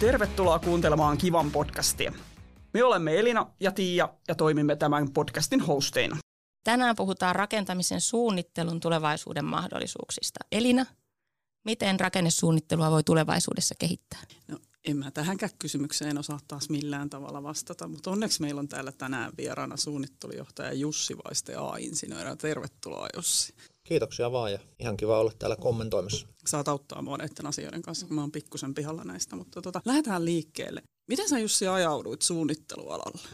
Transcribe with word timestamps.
Tervetuloa 0.00 0.58
kuuntelemaan 0.58 1.18
Kivan 1.18 1.50
podcastia. 1.50 2.12
Me 2.74 2.84
olemme 2.84 3.18
Elina 3.18 3.46
ja 3.60 3.72
Tiia 3.72 4.08
ja 4.28 4.34
toimimme 4.34 4.76
tämän 4.76 5.12
podcastin 5.12 5.60
hosteina. 5.60 6.16
Tänään 6.64 6.96
puhutaan 6.96 7.36
rakentamisen 7.36 8.00
suunnittelun 8.00 8.80
tulevaisuuden 8.80 9.44
mahdollisuuksista. 9.44 10.40
Elina, 10.52 10.86
miten 11.64 12.00
rakennesuunnittelua 12.00 12.90
voi 12.90 13.02
tulevaisuudessa 13.04 13.74
kehittää? 13.78 14.20
No, 14.48 14.58
en 14.84 14.96
mä 14.96 15.10
tähänkään 15.10 15.52
kysymykseen 15.58 16.18
osaa 16.18 16.40
taas 16.48 16.70
millään 16.70 17.10
tavalla 17.10 17.42
vastata, 17.42 17.88
mutta 17.88 18.10
onneksi 18.10 18.40
meillä 18.40 18.58
on 18.58 18.68
täällä 18.68 18.92
tänään 18.92 19.32
vieraana 19.38 19.76
suunnittelujohtaja 19.76 20.72
Jussi 20.72 21.16
Vaiste 21.16 21.54
A-insinööri. 21.54 22.36
Tervetuloa 22.36 23.08
Jussi. 23.16 23.54
Kiitoksia 23.88 24.32
vaan 24.32 24.52
ja 24.52 24.58
ihan 24.78 24.96
kiva 24.96 25.18
olla 25.18 25.32
täällä 25.38 25.56
kommentoimassa. 25.56 26.26
Saat 26.46 26.68
auttaa 26.68 27.02
mua 27.02 27.16
näiden 27.16 27.46
asioiden 27.46 27.82
kanssa, 27.82 28.06
kun 28.06 28.14
mä 28.14 28.20
oon 28.20 28.32
pikkusen 28.32 28.74
pihalla 28.74 29.04
näistä, 29.04 29.36
mutta 29.36 29.62
tota, 29.62 29.80
lähdetään 29.84 30.24
liikkeelle. 30.24 30.82
Miten 31.08 31.28
sä 31.28 31.38
Jussi 31.38 31.66
ajauduit 31.66 32.22
suunnittelualalle? 32.22 33.28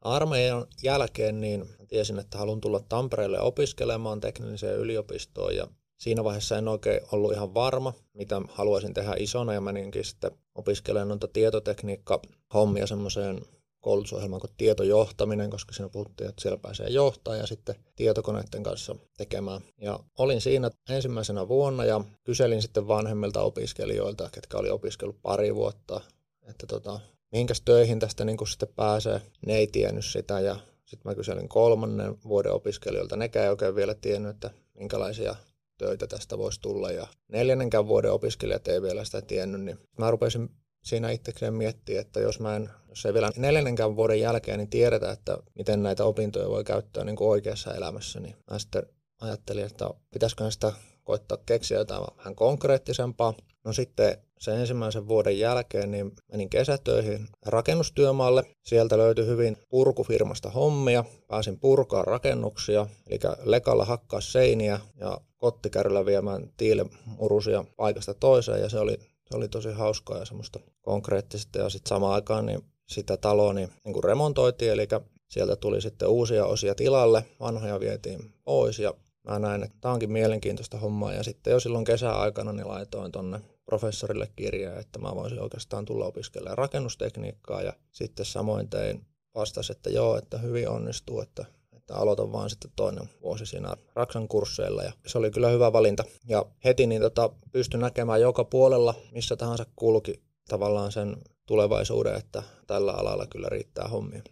Armeijan 0.00 0.66
jälkeen 0.82 1.40
niin 1.40 1.64
tiesin, 1.88 2.18
että 2.18 2.38
haluan 2.38 2.60
tulla 2.60 2.80
Tampereelle 2.88 3.40
opiskelemaan 3.40 4.20
tekniseen 4.20 4.78
yliopistoon 4.78 5.56
ja 5.56 5.68
siinä 6.00 6.24
vaiheessa 6.24 6.58
en 6.58 6.68
oikein 6.68 7.00
ollut 7.12 7.32
ihan 7.32 7.54
varma, 7.54 7.92
mitä 8.14 8.42
haluaisin 8.48 8.94
tehdä 8.94 9.14
isona 9.18 9.54
ja 9.54 9.60
meninkin 9.60 10.04
sitten 10.04 10.30
opiskelemaan 10.54 11.08
noita 11.08 11.28
tietotekniikka-hommia 11.28 12.86
semmoiseen 12.86 13.40
koulutusohjelmaan 13.86 14.40
kuin 14.40 14.50
tietojohtaminen, 14.56 15.50
koska 15.50 15.72
siinä 15.72 15.88
puhuttiin, 15.88 16.30
että 16.30 16.42
siellä 16.42 16.58
pääsee 16.58 16.88
johtaa 16.88 17.36
ja 17.36 17.46
sitten 17.46 17.74
tietokoneiden 17.96 18.62
kanssa 18.62 18.96
tekemään. 19.16 19.60
Ja 19.78 19.98
olin 20.18 20.40
siinä 20.40 20.70
ensimmäisenä 20.88 21.48
vuonna 21.48 21.84
ja 21.84 22.00
kyselin 22.24 22.62
sitten 22.62 22.88
vanhemmilta 22.88 23.42
opiskelijoilta, 23.42 24.30
ketkä 24.32 24.58
oli 24.58 24.70
opiskellut 24.70 25.22
pari 25.22 25.54
vuotta, 25.54 26.00
että 26.42 26.66
tota, 26.66 27.00
minkäs 27.32 27.60
töihin 27.60 27.98
tästä 27.98 28.24
niin 28.24 28.36
kuin 28.36 28.48
sitten 28.48 28.68
pääsee. 28.76 29.22
Ne 29.46 29.56
ei 29.56 29.66
tiennyt 29.66 30.04
sitä 30.04 30.40
ja 30.40 30.56
sitten 30.84 31.10
mä 31.10 31.14
kyselin 31.14 31.48
kolmannen 31.48 32.18
vuoden 32.28 32.52
opiskelijoilta. 32.52 33.16
Nekään 33.16 33.44
ei 33.44 33.50
oikein 33.50 33.74
vielä 33.74 33.94
tiennyt, 33.94 34.30
että 34.30 34.50
minkälaisia 34.74 35.36
töitä 35.78 36.06
tästä 36.06 36.38
voisi 36.38 36.60
tulla. 36.60 36.90
Ja 36.90 37.06
neljännenkään 37.28 37.88
vuoden 37.88 38.12
opiskelijat 38.12 38.68
ei 38.68 38.82
vielä 38.82 39.04
sitä 39.04 39.22
tiennyt, 39.22 39.60
niin 39.60 39.78
mä 39.98 40.10
rupesin 40.10 40.50
siinä 40.86 41.10
itsekseen 41.10 41.54
miettiä, 41.54 42.00
että 42.00 42.20
jos 42.20 42.40
mä 42.40 42.56
en, 42.56 42.70
jos 42.88 43.06
ei 43.06 43.14
vielä 43.14 43.30
neljännenkään 43.36 43.96
vuoden 43.96 44.20
jälkeen 44.20 44.58
niin 44.58 44.70
tiedetä, 44.70 45.10
että 45.10 45.38
miten 45.54 45.82
näitä 45.82 46.04
opintoja 46.04 46.48
voi 46.48 46.64
käyttää 46.64 47.04
niin 47.04 47.16
kuin 47.16 47.28
oikeassa 47.28 47.74
elämässä, 47.74 48.20
niin 48.20 48.36
mä 48.50 48.58
sitten 48.58 48.82
ajattelin, 49.20 49.64
että 49.64 49.90
pitäisikö 50.12 50.50
sitä 50.50 50.72
koittaa 51.04 51.38
keksiä 51.46 51.78
jotain 51.78 52.02
vähän 52.16 52.34
konkreettisempaa. 52.34 53.34
No 53.64 53.72
sitten 53.72 54.18
sen 54.38 54.60
ensimmäisen 54.60 55.08
vuoden 55.08 55.38
jälkeen 55.38 55.90
niin 55.90 56.12
menin 56.32 56.50
kesätöihin 56.50 57.28
rakennustyömaalle. 57.46 58.44
Sieltä 58.64 58.98
löytyi 58.98 59.26
hyvin 59.26 59.56
purkufirmasta 59.68 60.50
hommia. 60.50 61.04
Pääsin 61.28 61.60
purkaa 61.60 62.02
rakennuksia, 62.02 62.86
eli 63.06 63.18
lekalla 63.44 63.84
hakkaa 63.84 64.20
seiniä 64.20 64.80
ja 65.00 65.20
kottikärryllä 65.36 66.06
viemään 66.06 66.52
tiilemurusia 66.56 67.64
paikasta 67.76 68.14
toiseen 68.14 68.60
ja 68.60 68.68
se 68.68 68.78
oli, 68.78 68.98
se 69.30 69.36
oli 69.36 69.48
tosi 69.48 69.72
hauskaa 69.72 70.18
ja 70.18 70.24
semmoista 70.24 70.60
konkreettista. 70.82 71.58
Ja 71.58 71.70
sitten 71.70 71.88
samaan 71.88 72.14
aikaan 72.14 72.46
niin 72.46 72.64
sitä 72.86 73.16
taloa 73.16 73.52
niin, 73.52 73.68
niin 73.84 73.92
kuin 73.92 74.04
remontoitiin, 74.04 74.72
eli 74.72 74.88
sieltä 75.28 75.56
tuli 75.56 75.80
sitten 75.80 76.08
uusia 76.08 76.46
osia 76.46 76.74
tilalle, 76.74 77.24
vanhoja 77.40 77.80
vietiin 77.80 78.32
pois 78.44 78.78
ja 78.78 78.94
mä 79.24 79.38
näin, 79.38 79.62
että 79.62 79.76
tämä 79.80 79.94
onkin 79.94 80.12
mielenkiintoista 80.12 80.78
hommaa. 80.78 81.12
Ja 81.12 81.22
sitten 81.22 81.50
jo 81.50 81.60
silloin 81.60 81.84
kesäaikana 81.84 82.52
niin 82.52 82.68
laitoin 82.68 83.12
tonne 83.12 83.40
professorille 83.64 84.30
kirjaa, 84.36 84.78
että 84.78 84.98
mä 84.98 85.14
voisin 85.14 85.40
oikeastaan 85.40 85.84
tulla 85.84 86.06
opiskelemaan 86.06 86.58
rakennustekniikkaa. 86.58 87.62
Ja 87.62 87.72
sitten 87.92 88.26
samoin 88.26 88.68
tein 88.68 89.06
vastas, 89.34 89.70
että 89.70 89.90
joo, 89.90 90.16
että 90.16 90.38
hyvin 90.38 90.68
onnistuu, 90.68 91.20
että, 91.20 91.44
että 91.86 91.96
aloitan 91.96 92.32
vaan 92.32 92.50
sitten 92.50 92.70
toinen 92.76 93.08
vuosi 93.22 93.46
siinä 93.46 93.74
Raksan 93.94 94.28
kursseilla. 94.28 94.82
Ja 94.82 94.92
se 95.06 95.18
oli 95.18 95.30
kyllä 95.30 95.48
hyvä 95.48 95.72
valinta. 95.72 96.04
Ja 96.28 96.44
heti 96.64 96.86
niin 96.86 97.02
tota, 97.02 97.30
pystyn 97.52 97.80
näkemään 97.80 98.20
joka 98.20 98.44
puolella, 98.44 98.94
missä 99.12 99.36
tahansa 99.36 99.66
kulki 99.76 100.22
tavallaan 100.48 100.92
sen 100.92 101.16
tulevaisuuden, 101.46 102.14
että 102.14 102.42
tällä 102.66 102.92
alalla 102.92 103.26
kyllä 103.26 103.48
riittää 103.48 103.88
hommia. 103.88 104.22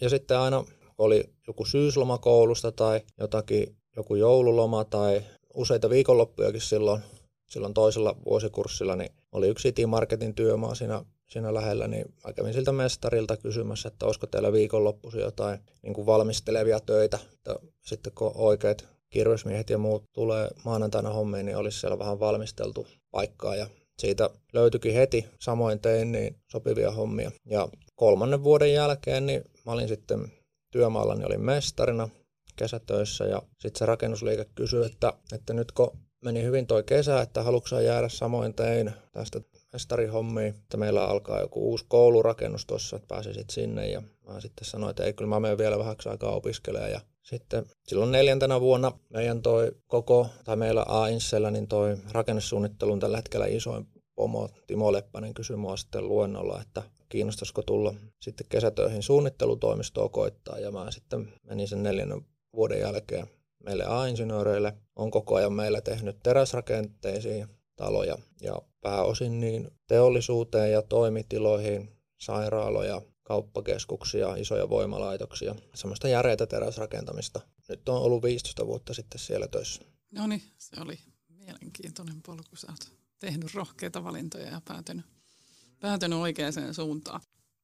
Ja 0.00 0.08
sitten 0.08 0.38
aina 0.38 0.64
oli 0.98 1.24
joku 1.46 1.64
syyslomakoulusta 1.64 2.72
tai 2.72 3.00
jotakin 3.18 3.76
joku 3.96 4.14
joululoma 4.14 4.84
tai 4.84 5.22
useita 5.54 5.90
viikonloppujakin 5.90 6.60
silloin, 6.60 7.00
silloin 7.46 7.74
toisella 7.74 8.16
vuosikurssilla, 8.24 8.96
niin 8.96 9.12
oli 9.32 9.48
yksi 9.48 9.68
City 9.68 9.86
Marketin 9.86 10.34
työmaa 10.34 10.74
siinä, 10.74 11.04
siinä 11.30 11.54
lähellä, 11.54 11.88
niin 11.88 12.14
mä 12.26 12.32
kävin 12.32 12.54
siltä 12.54 12.72
mestarilta 12.72 13.36
kysymässä, 13.36 13.88
että 13.88 14.06
olisiko 14.06 14.26
teillä 14.26 14.52
viikonloppuisin 14.52 15.20
jotain 15.20 15.58
niin 15.82 15.94
kuin 15.94 16.06
valmistelevia 16.06 16.80
töitä, 16.80 17.18
että 17.32 17.56
sitten 17.80 18.12
kun 18.14 18.32
oikeat 18.34 18.88
kirvesmiehet 19.10 19.70
ja 19.70 19.78
muut 19.78 20.12
tulee 20.12 20.48
maanantaina 20.64 21.10
hommiin, 21.10 21.46
niin 21.46 21.56
olisi 21.56 21.80
siellä 21.80 21.98
vähän 21.98 22.20
valmisteltu 22.20 22.86
paikkaa. 23.10 23.56
Ja 23.56 23.66
siitä 23.98 24.30
löytyikin 24.52 24.94
heti, 24.94 25.26
samoin 25.40 25.80
tein 25.80 26.12
niin 26.12 26.36
sopivia 26.50 26.90
hommia. 26.90 27.30
Ja 27.46 27.68
kolmannen 27.94 28.44
vuoden 28.44 28.72
jälkeen 28.72 29.26
niin 29.26 29.44
mä 29.66 29.72
olin 29.72 29.88
sitten 29.88 30.32
työmaalla, 30.70 31.14
niin 31.14 31.26
olin 31.26 31.44
mestarina, 31.44 32.08
kesätöissä. 32.56 33.24
Ja 33.24 33.42
sitten 33.58 33.78
se 33.78 33.86
rakennusliike 33.86 34.46
kysyi, 34.54 34.86
että, 34.86 35.12
että 35.32 35.52
nyt 35.52 35.72
kun 35.72 35.90
meni 36.24 36.42
hyvin 36.42 36.66
toi 36.66 36.82
kesä, 36.82 37.20
että 37.20 37.42
haluatko 37.42 37.80
jäädä 37.80 38.08
samoin 38.08 38.54
tein 38.54 38.92
tästä 39.12 39.40
mestarihommiin, 39.72 40.48
että 40.48 40.76
meillä 40.76 41.04
alkaa 41.04 41.40
joku 41.40 41.70
uusi 41.70 41.84
koulurakennus 41.88 42.66
tuossa, 42.66 42.96
että 42.96 43.06
pääsisit 43.08 43.50
sinne. 43.50 43.88
Ja 43.88 44.02
mä 44.26 44.40
sitten 44.40 44.64
sanoin, 44.64 44.90
että 44.90 45.04
ei 45.04 45.12
kyllä 45.12 45.28
mä 45.28 45.40
menen 45.40 45.58
vielä 45.58 45.78
vähäksi 45.78 46.08
aikaa 46.08 46.34
opiskelemaan. 46.34 46.90
Ja 46.90 47.00
sitten 47.22 47.66
silloin 47.86 48.12
neljäntenä 48.12 48.60
vuonna 48.60 48.92
meidän 49.08 49.42
toi 49.42 49.72
koko, 49.86 50.26
tai 50.44 50.56
meillä 50.56 50.84
a 50.88 51.06
niin 51.50 51.68
toi 51.68 51.96
rakennesuunnittelun 52.12 53.00
tällä 53.00 53.16
hetkellä 53.16 53.46
isoin 53.46 53.86
pomo. 54.14 54.48
Timo 54.66 54.92
Leppänen 54.92 55.34
kysyi 55.34 55.56
mua 55.56 55.76
sitten 55.76 56.08
luennolla, 56.08 56.60
että 56.60 56.82
kiinnostaisiko 57.08 57.62
tulla 57.62 57.94
sitten 58.22 58.46
kesätöihin 58.48 59.02
suunnittelutoimistoon 59.02 60.10
koittaa. 60.10 60.58
Ja 60.58 60.70
mä 60.70 60.90
sitten 60.90 61.32
menin 61.42 61.68
sen 61.68 61.82
neljännen 61.82 62.26
vuoden 62.56 62.80
jälkeen 62.80 63.26
meille 63.64 63.84
A-insinööreille. 63.84 64.72
On 64.96 65.10
koko 65.10 65.34
ajan 65.34 65.52
meillä 65.52 65.80
tehnyt 65.80 66.22
teräsrakenteisiin 66.22 67.48
taloja 67.80 68.18
ja 68.40 68.62
pääosin 68.80 69.40
niin 69.40 69.70
teollisuuteen 69.86 70.72
ja 70.72 70.82
toimitiloihin, 70.82 71.90
sairaaloja, 72.18 73.02
kauppakeskuksia, 73.22 74.36
isoja 74.36 74.68
voimalaitoksia, 74.68 75.54
semmoista 75.74 76.08
järeitä 76.08 76.46
teräsrakentamista. 76.46 77.40
Nyt 77.68 77.88
on 77.88 78.02
ollut 78.02 78.22
15 78.22 78.66
vuotta 78.66 78.94
sitten 78.94 79.18
siellä 79.18 79.48
töissä. 79.48 79.82
No 80.10 80.26
niin, 80.26 80.42
se 80.58 80.80
oli 80.80 80.98
mielenkiintoinen 81.28 82.22
polku. 82.22 82.56
Sä 82.56 82.66
oot 82.70 82.92
tehnyt 83.18 83.54
rohkeita 83.54 84.04
valintoja 84.04 84.46
ja 84.46 84.60
päätynyt, 84.64 85.04
päätynyt 85.80 86.18
oikeaan 86.18 86.52
suuntaan. 86.72 87.20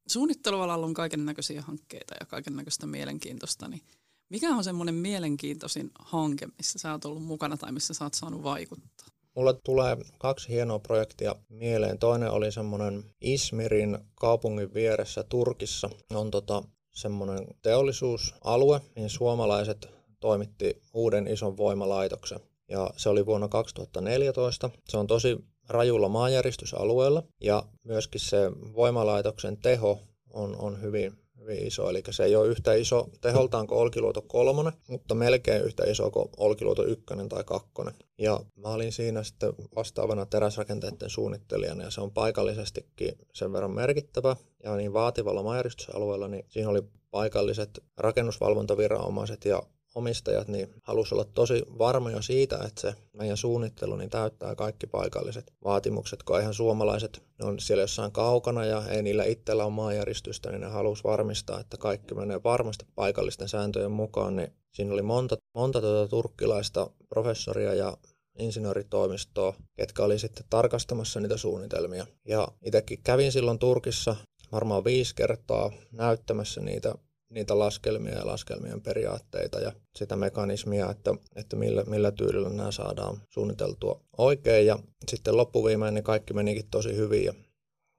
Suunnittelualalla 0.08 0.86
on 0.86 0.94
kaiken 0.94 1.26
näköisiä 1.26 1.62
hankkeita 1.62 2.14
ja 2.20 2.26
kaiken 2.26 2.56
näköistä 2.56 2.86
mielenkiintoista, 2.86 3.68
niin 3.68 3.82
mikä 4.28 4.50
on 4.50 4.64
semmoinen 4.64 4.94
mielenkiintoisin 4.94 5.90
hanke, 5.98 6.48
missä 6.58 6.78
sä 6.78 6.92
oot 6.92 7.04
ollut 7.04 7.24
mukana 7.24 7.56
tai 7.56 7.72
missä 7.72 7.94
sä 7.94 8.04
oot 8.04 8.14
saanut 8.14 8.42
vaikuttaa? 8.42 9.15
Mulla 9.36 9.52
tulee 9.52 9.96
kaksi 10.18 10.48
hienoa 10.48 10.78
projektia 10.78 11.34
mieleen. 11.48 11.98
Toinen 11.98 12.30
oli 12.30 12.52
semmoinen 12.52 13.04
Ismirin 13.20 13.98
kaupungin 14.14 14.74
vieressä 14.74 15.22
Turkissa. 15.22 15.90
On 16.14 16.30
tota 16.30 16.62
semmoinen 16.92 17.46
teollisuusalue, 17.62 18.80
niin 18.96 19.10
suomalaiset 19.10 19.88
toimitti 20.20 20.82
uuden 20.94 21.26
ison 21.28 21.56
voimalaitoksen. 21.56 22.40
Ja 22.68 22.90
se 22.96 23.08
oli 23.08 23.26
vuonna 23.26 23.48
2014. 23.48 24.70
Se 24.88 24.96
on 24.96 25.06
tosi 25.06 25.36
rajulla 25.68 26.08
maanjäristysalueella 26.08 27.22
ja 27.40 27.62
myöskin 27.84 28.20
se 28.20 28.50
voimalaitoksen 28.74 29.56
teho 29.56 30.00
on, 30.30 30.56
on 30.56 30.82
hyvin 30.82 31.25
hyvin 31.46 31.66
iso. 31.66 31.90
Eli 31.90 32.02
se 32.10 32.24
ei 32.24 32.36
ole 32.36 32.48
yhtä 32.48 32.74
iso 32.74 33.08
teholtaan 33.20 33.66
kuin 33.66 33.78
Olkiluoto 33.78 34.22
kolmonen, 34.22 34.72
mutta 34.88 35.14
melkein 35.14 35.64
yhtä 35.64 35.84
iso 35.84 36.10
kuin 36.10 36.28
Olkiluoto 36.36 36.84
ykkönen 36.84 37.28
tai 37.28 37.44
kakkonen. 37.44 37.94
Ja 38.18 38.40
mä 38.56 38.68
olin 38.68 38.92
siinä 38.92 39.22
sitten 39.22 39.52
vastaavana 39.76 40.26
teräsrakenteiden 40.26 41.10
suunnittelijana 41.10 41.84
ja 41.84 41.90
se 41.90 42.00
on 42.00 42.12
paikallisestikin 42.12 43.18
sen 43.32 43.52
verran 43.52 43.70
merkittävä 43.70 44.36
ja 44.62 44.76
niin 44.76 44.92
vaativalla 44.92 45.42
maajäristysalueella, 45.42 46.28
niin 46.28 46.44
siinä 46.48 46.68
oli 46.68 46.82
paikalliset 47.10 47.84
rakennusvalvontaviranomaiset 47.96 49.44
ja 49.44 49.62
omistajat 49.96 50.48
niin 50.48 50.74
halusi 50.82 51.14
olla 51.14 51.24
tosi 51.24 51.62
varmoja 51.78 52.22
siitä, 52.22 52.58
että 52.66 52.80
se 52.80 52.94
meidän 53.12 53.36
suunnittelu 53.36 53.96
niin 53.96 54.10
täyttää 54.10 54.54
kaikki 54.54 54.86
paikalliset 54.86 55.52
vaatimukset, 55.64 56.22
kun 56.22 56.40
ihan 56.40 56.54
suomalaiset 56.54 57.22
ne 57.38 57.46
on 57.46 57.60
siellä 57.60 57.82
jossain 57.82 58.12
kaukana 58.12 58.64
ja 58.64 58.82
ei 58.88 59.02
niillä 59.02 59.24
itsellä 59.24 59.64
ole 59.64 59.72
maanjäristystä, 59.72 60.50
niin 60.50 60.60
ne 60.60 60.66
halusi 60.66 61.04
varmistaa, 61.04 61.60
että 61.60 61.76
kaikki 61.76 62.14
menee 62.14 62.42
varmasti 62.44 62.86
paikallisten 62.94 63.48
sääntöjen 63.48 63.90
mukaan. 63.90 64.36
Niin 64.36 64.52
siinä 64.72 64.92
oli 64.94 65.02
monta, 65.02 65.36
monta 65.54 65.80
tuota 65.80 66.08
turkkilaista 66.08 66.90
professoria 67.08 67.74
ja 67.74 67.96
insinööritoimistoa, 68.38 69.54
ketkä 69.76 70.02
oli 70.04 70.18
sitten 70.18 70.44
tarkastamassa 70.50 71.20
niitä 71.20 71.36
suunnitelmia. 71.36 72.06
Ja 72.28 72.48
itsekin 72.64 73.02
kävin 73.02 73.32
silloin 73.32 73.58
Turkissa 73.58 74.16
varmaan 74.52 74.84
viisi 74.84 75.14
kertaa 75.14 75.72
näyttämässä 75.92 76.60
niitä, 76.60 76.94
niitä 77.30 77.58
laskelmia 77.58 78.14
ja 78.14 78.26
laskelmien 78.26 78.80
periaatteita 78.80 79.60
ja 79.60 79.72
sitä 79.96 80.16
mekanismia, 80.16 80.90
että, 80.90 81.14
että 81.36 81.56
millä, 81.56 81.84
millä 81.84 82.12
tyylillä 82.12 82.48
nämä 82.48 82.72
saadaan 82.72 83.22
suunniteltua 83.30 84.00
oikein. 84.18 84.66
Ja 84.66 84.78
sitten 85.08 85.36
loppuviimein 85.36 85.94
niin 85.94 86.04
kaikki 86.04 86.34
menikin 86.34 86.70
tosi 86.70 86.96
hyvin 86.96 87.24
ja 87.24 87.34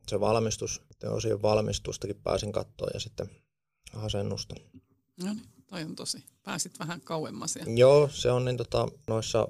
se 0.08 0.20
valmistus, 0.20 0.82
osien 1.10 1.42
valmistustakin 1.42 2.22
pääsin 2.24 2.52
katsoa 2.52 2.88
ja 2.94 3.00
sitten 3.00 3.30
asennusta. 3.96 4.56
No 5.24 5.34
niin, 5.34 5.50
toi 5.68 5.84
on 5.84 5.96
tosi. 5.96 6.24
Pääsit 6.44 6.80
vähän 6.80 7.02
kauemmas. 7.02 7.56
Ja... 7.56 7.66
Joo, 7.76 8.10
se 8.12 8.32
on 8.32 8.46
niin 8.46 8.58
tota, 8.58 8.88
noissa 9.08 9.48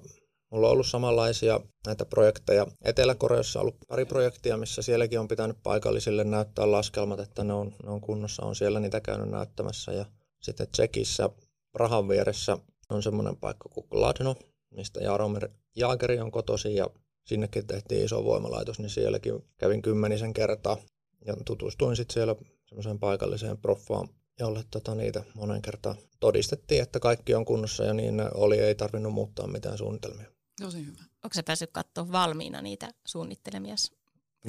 Mulla 0.51 0.67
on 0.67 0.73
ollut 0.73 0.87
samanlaisia 0.87 1.59
näitä 1.85 2.05
projekteja. 2.05 2.67
Etelä-Koreassa 2.83 3.59
on 3.59 3.61
ollut 3.61 3.77
pari 3.87 4.05
projektia, 4.05 4.57
missä 4.57 4.81
sielläkin 4.81 5.19
on 5.19 5.27
pitänyt 5.27 5.57
paikallisille 5.63 6.23
näyttää 6.23 6.71
laskelmat, 6.71 7.19
että 7.19 7.43
ne 7.43 7.53
on, 7.53 7.75
ne 7.83 7.89
on 7.89 8.01
kunnossa. 8.01 8.45
On 8.45 8.55
siellä 8.55 8.79
niitä 8.79 9.01
käynyt 9.01 9.29
näyttämässä. 9.29 9.91
Ja 9.91 10.05
sitten 10.41 10.67
Tsekissä 10.71 11.29
Prahan 11.71 12.09
vieressä 12.09 12.57
on 12.89 13.03
semmoinen 13.03 13.37
paikka 13.37 13.69
kuin 13.69 13.87
Gladno, 13.91 14.35
mistä 14.71 14.99
Jaromir 14.99 15.49
Jaageri 15.75 16.19
on 16.19 16.31
kotosi 16.31 16.75
ja 16.75 16.87
sinnekin 17.25 17.67
tehtiin 17.67 18.05
iso 18.05 18.23
voimalaitos, 18.23 18.79
niin 18.79 18.89
sielläkin 18.89 19.43
kävin 19.57 19.81
kymmenisen 19.81 20.33
kertaa 20.33 20.77
ja 21.25 21.33
tutustuin 21.45 21.95
sitten 21.95 22.13
siellä 22.13 22.35
semmoiseen 22.65 22.99
paikalliseen 22.99 23.57
proffaan, 23.57 24.09
jolle 24.39 24.63
tota, 24.71 24.95
niitä 24.95 25.23
monen 25.35 25.61
kertaa 25.61 25.95
todistettiin, 26.19 26.81
että 26.81 26.99
kaikki 26.99 27.35
on 27.35 27.45
kunnossa 27.45 27.83
ja 27.83 27.93
niin 27.93 28.21
oli, 28.33 28.59
ei 28.59 28.75
tarvinnut 28.75 29.13
muuttaa 29.13 29.47
mitään 29.47 29.77
suunnitelmia. 29.77 30.36
Tosi 30.61 30.85
hyvä. 30.85 30.99
Onko 30.99 31.33
se 31.33 31.43
päässyt 31.43 31.71
katsoa 31.71 32.11
valmiina 32.11 32.61
niitä 32.61 32.93
suunnittelemia 33.05 33.75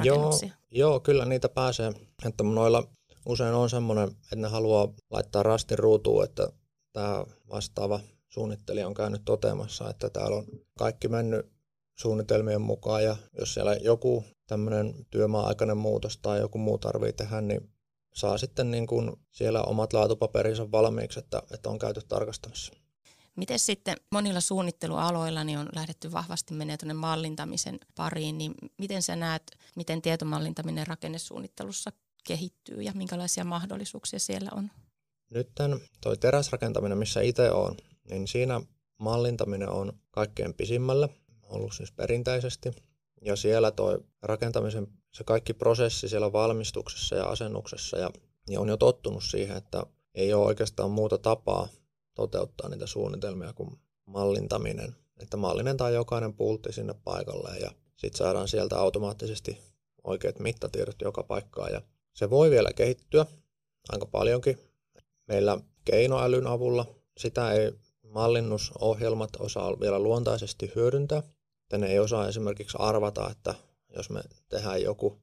Joo, 0.05 0.31
joo, 0.71 1.01
kyllä 1.01 1.25
niitä 1.25 1.49
pääsee. 1.49 1.93
Että 2.25 2.45
noilla 2.45 2.89
usein 3.27 3.55
on 3.55 3.71
semmoinen, 3.71 4.09
että 4.09 4.37
ne 4.37 4.49
haluaa 4.49 4.89
laittaa 5.11 5.43
rastin 5.43 5.79
ruutuun, 5.79 6.25
että 6.25 6.49
tämä 6.93 7.25
vastaava 7.51 8.01
suunnittelija 8.29 8.87
on 8.87 8.95
käynyt 8.95 9.23
toteamassa, 9.25 9.91
että 9.91 10.11
täällä 10.11 10.37
on 10.37 10.45
kaikki 10.79 11.09
mennyt 11.09 11.47
suunnitelmien 11.99 12.61
mukaan 12.61 13.05
ja 13.05 13.17
jos 13.39 13.55
siellä 13.55 13.75
joku 13.75 14.25
tämmöinen 14.47 15.07
työmaa-aikainen 15.11 15.77
muutos 15.77 16.19
tai 16.19 16.39
joku 16.39 16.59
muu 16.59 16.79
tarvii 16.79 17.13
tehdä, 17.13 17.41
niin 17.41 17.71
saa 18.15 18.39
sitten 18.39 18.71
niin 18.71 18.87
kuin 18.87 19.13
siellä 19.31 19.63
omat 19.63 19.93
laatupaperinsa 19.93 20.71
valmiiksi, 20.71 21.19
että, 21.19 21.43
että 21.55 21.71
on 21.71 21.79
käyty 21.79 22.01
tarkastamassa. 22.09 22.73
Miten 23.39 23.59
sitten 23.59 23.97
monilla 24.11 24.41
suunnittelualoilla 24.41 25.45
niin 25.45 25.59
on 25.59 25.69
lähdetty 25.75 26.13
vahvasti 26.13 26.55
menee 26.55 26.77
tuonne 26.77 26.95
mallintamisen 26.95 27.81
pariin, 27.95 28.39
niin 28.39 28.55
miten 28.79 29.03
sä 29.03 29.17
näet, 29.17 29.43
miten 29.77 30.03
tietomallintaminen 30.03 30.87
rakennesuunnittelussa 30.87 31.93
kehittyy 32.27 32.83
ja 32.83 32.93
minkälaisia 32.95 33.45
mahdollisuuksia 33.45 34.19
siellä 34.19 34.51
on? 34.55 34.71
Nyt 35.31 35.51
toi 36.01 36.17
teräsrakentaminen, 36.17 36.99
missä 36.99 37.21
itse 37.21 37.51
on, 37.51 37.77
niin 38.11 38.29
siinä 38.29 38.61
mallintaminen 38.99 39.69
on 39.69 39.93
kaikkein 40.11 40.55
pisimmällä, 40.55 41.09
ollut 41.43 41.73
siis 41.75 41.93
perinteisesti. 41.93 42.71
Ja 43.23 43.37
siellä 43.37 43.71
toi 43.71 43.99
rakentamisen, 44.23 44.87
se 45.13 45.25
kaikki 45.25 45.55
prosessi 45.55 46.09
siellä 46.09 46.33
valmistuksessa 46.33 47.17
ja 47.17 47.25
asennuksessa 47.25 47.99
ja, 47.99 48.11
ja 48.49 48.61
on 48.61 48.69
jo 48.69 48.77
tottunut 48.77 49.25
siihen, 49.25 49.57
että 49.57 49.83
ei 50.15 50.33
ole 50.33 50.47
oikeastaan 50.47 50.91
muuta 50.91 51.19
tapaa 51.19 51.69
toteuttaa 52.19 52.69
niitä 52.69 52.87
suunnitelmia 52.87 53.53
kuin 53.53 53.79
mallintaminen. 54.07 54.97
Että 55.23 55.37
mallinnetaan 55.37 55.95
jokainen 55.95 56.33
pultti 56.35 56.73
sinne 56.73 56.95
paikalle 57.05 57.59
ja 57.59 57.71
sitten 57.97 58.19
saadaan 58.19 58.49
sieltä 58.49 58.79
automaattisesti 58.79 59.59
oikeat 60.05 60.39
mittatiedot 60.39 60.97
joka 61.03 61.23
paikkaan. 61.23 61.73
Ja 61.73 61.83
se 62.13 62.31
voi 62.31 62.51
vielä 62.51 62.73
kehittyä 62.73 63.27
aika 63.89 64.07
paljonkin. 64.07 64.59
Meillä 65.29 65.59
keinoälyn 65.85 66.47
avulla 66.47 66.87
sitä 67.19 67.53
ei 67.53 67.73
mallinnusohjelmat 68.03 69.31
osaa 69.39 69.81
vielä 69.81 69.99
luontaisesti 69.99 70.73
hyödyntää. 70.75 71.23
Että 71.63 71.79
ne 71.79 71.87
ei 71.87 71.99
osaa 71.99 72.29
esimerkiksi 72.29 72.77
arvata, 72.81 73.31
että 73.31 73.55
jos 73.97 74.11
me 74.11 74.23
tehdään 74.49 74.83
joku, 74.83 75.19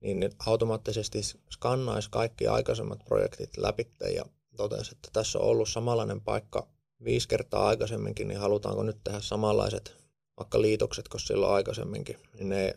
niin 0.00 0.30
automaattisesti 0.46 1.20
skannaisi 1.50 2.08
kaikki 2.10 2.46
aikaisemmat 2.46 2.98
projektit 3.04 3.56
läpi 3.56 3.90
ja 4.14 4.24
totesi, 4.56 4.92
että 4.92 5.08
tässä 5.12 5.38
on 5.38 5.44
ollut 5.44 5.68
samanlainen 5.68 6.20
paikka 6.20 6.68
viisi 7.04 7.28
kertaa 7.28 7.66
aikaisemminkin, 7.66 8.28
niin 8.28 8.40
halutaanko 8.40 8.82
nyt 8.82 9.04
tehdä 9.04 9.20
samanlaiset 9.20 9.96
vaikka 10.36 10.60
liitokset 10.60 11.08
kuin 11.08 11.20
silloin 11.20 11.52
aikaisemminkin, 11.52 12.16
niin 12.34 12.48
ne 12.48 12.74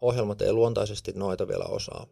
ohjelmat 0.00 0.42
ei 0.42 0.52
luontaisesti 0.52 1.12
noita 1.12 1.48
vielä 1.48 1.64
osaa. 1.64 2.06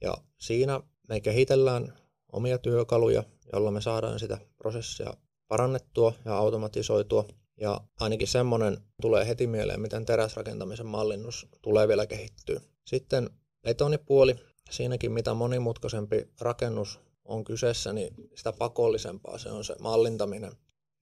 Ja 0.00 0.14
siinä 0.38 0.80
me 1.08 1.20
kehitellään 1.20 1.98
omia 2.32 2.58
työkaluja, 2.58 3.24
jolla 3.52 3.70
me 3.70 3.80
saadaan 3.80 4.18
sitä 4.18 4.38
prosessia 4.56 5.14
parannettua 5.48 6.12
ja 6.24 6.36
automatisoitua. 6.36 7.24
Ja 7.60 7.80
ainakin 8.00 8.28
semmoinen 8.28 8.78
tulee 9.02 9.28
heti 9.28 9.46
mieleen, 9.46 9.80
miten 9.80 10.06
teräsrakentamisen 10.06 10.86
mallinnus 10.86 11.46
tulee 11.62 11.88
vielä 11.88 12.06
kehittyä. 12.06 12.60
Sitten 12.84 13.30
betonipuoli, 13.62 14.36
siinäkin 14.70 15.12
mitä 15.12 15.34
monimutkaisempi 15.34 16.28
rakennus 16.40 17.00
on 17.32 17.44
kyseessä, 17.44 17.92
niin 17.92 18.14
sitä 18.34 18.52
pakollisempaa 18.52 19.38
se 19.38 19.50
on 19.50 19.64
se 19.64 19.76
mallintaminen. 19.80 20.52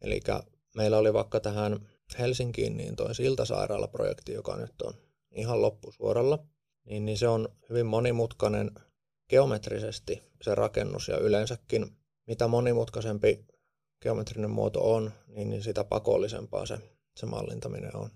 Eli 0.02 0.20
meillä 0.76 0.98
oli 0.98 1.12
vaikka 1.12 1.40
tähän 1.40 1.88
Helsinkiin 2.18 2.76
niin 2.76 2.96
toi 2.96 3.14
Siltasairaala-projekti, 3.14 4.32
joka 4.32 4.56
nyt 4.56 4.82
on 4.82 4.94
ihan 5.34 5.62
loppusuoralla, 5.62 6.38
niin, 6.84 7.04
niin 7.04 7.18
se 7.18 7.28
on 7.28 7.48
hyvin 7.68 7.86
monimutkainen 7.86 8.70
geometrisesti 9.28 10.22
se 10.42 10.54
rakennus 10.54 11.08
ja 11.08 11.18
yleensäkin 11.18 11.96
mitä 12.26 12.48
monimutkaisempi 12.48 13.46
geometrinen 14.02 14.50
muoto 14.50 14.94
on, 14.94 15.12
niin, 15.26 15.50
niin 15.50 15.62
sitä 15.62 15.84
pakollisempaa 15.84 16.66
se, 16.66 16.78
se 17.16 17.26
mallintaminen 17.26 17.96
on. 17.96 18.10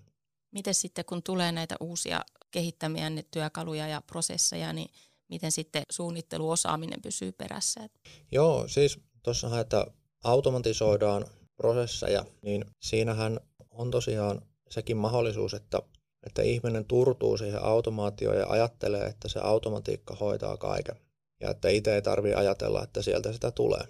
Miten 0.51 0.73
sitten 0.73 1.05
kun 1.05 1.23
tulee 1.23 1.51
näitä 1.51 1.75
uusia 1.79 2.21
kehittämiä 2.51 3.11
työkaluja 3.31 3.87
ja 3.87 4.01
prosesseja, 4.01 4.73
niin 4.73 4.89
miten 5.29 5.51
sitten 5.51 5.83
suunnitteluosaaminen 5.91 7.01
pysyy 7.01 7.31
perässä? 7.31 7.89
Joo, 8.31 8.67
siis 8.67 8.99
tuossahan, 9.23 9.61
että 9.61 9.87
automatisoidaan 10.23 11.25
prosesseja, 11.57 12.25
niin 12.41 12.65
siinähän 12.81 13.39
on 13.71 13.91
tosiaan 13.91 14.41
sekin 14.69 14.97
mahdollisuus, 14.97 15.53
että, 15.53 15.81
että 16.25 16.41
ihminen 16.41 16.85
turtuu 16.85 17.37
siihen 17.37 17.63
automaatioon 17.63 18.37
ja 18.37 18.45
ajattelee, 18.49 19.05
että 19.05 19.27
se 19.29 19.39
automatiikka 19.39 20.15
hoitaa 20.15 20.57
kaiken. 20.57 20.95
Ja 21.41 21.49
että 21.49 21.69
itse 21.69 21.95
ei 21.95 22.01
tarvitse 22.01 22.35
ajatella, 22.35 22.83
että 22.83 23.01
sieltä 23.01 23.33
sitä 23.33 23.51
tulee. 23.51 23.81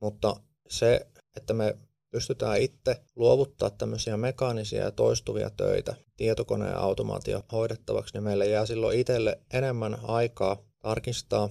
Mutta 0.00 0.36
se, 0.68 1.06
että 1.36 1.54
me 1.54 1.76
pystytään 2.10 2.60
itse 2.60 3.02
luovuttaa 3.16 3.70
tämmöisiä 3.70 4.16
mekaanisia 4.16 4.84
ja 4.84 4.90
toistuvia 4.90 5.50
töitä 5.50 5.94
tietokoneen 6.16 6.76
automaatio 6.76 7.42
hoidettavaksi, 7.52 8.14
niin 8.14 8.22
meille 8.22 8.46
jää 8.46 8.66
silloin 8.66 8.98
itselle 8.98 9.38
enemmän 9.52 9.98
aikaa 10.02 10.56
tarkistaa 10.82 11.48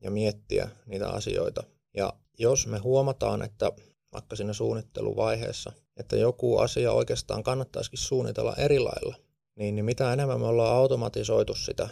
ja 0.00 0.10
miettiä 0.10 0.68
niitä 0.86 1.08
asioita. 1.08 1.62
Ja 1.96 2.12
jos 2.38 2.66
me 2.66 2.78
huomataan, 2.78 3.42
että 3.42 3.72
vaikka 4.12 4.36
siinä 4.36 4.52
suunnitteluvaiheessa, 4.52 5.72
että 5.96 6.16
joku 6.16 6.58
asia 6.58 6.92
oikeastaan 6.92 7.42
kannattaisikin 7.42 7.98
suunnitella 7.98 8.54
eri 8.56 8.78
lailla, 8.78 9.16
niin, 9.56 9.74
niin 9.74 9.84
mitä 9.84 10.12
enemmän 10.12 10.40
me 10.40 10.46
ollaan 10.46 10.76
automatisoitu 10.76 11.54
sitä 11.54 11.88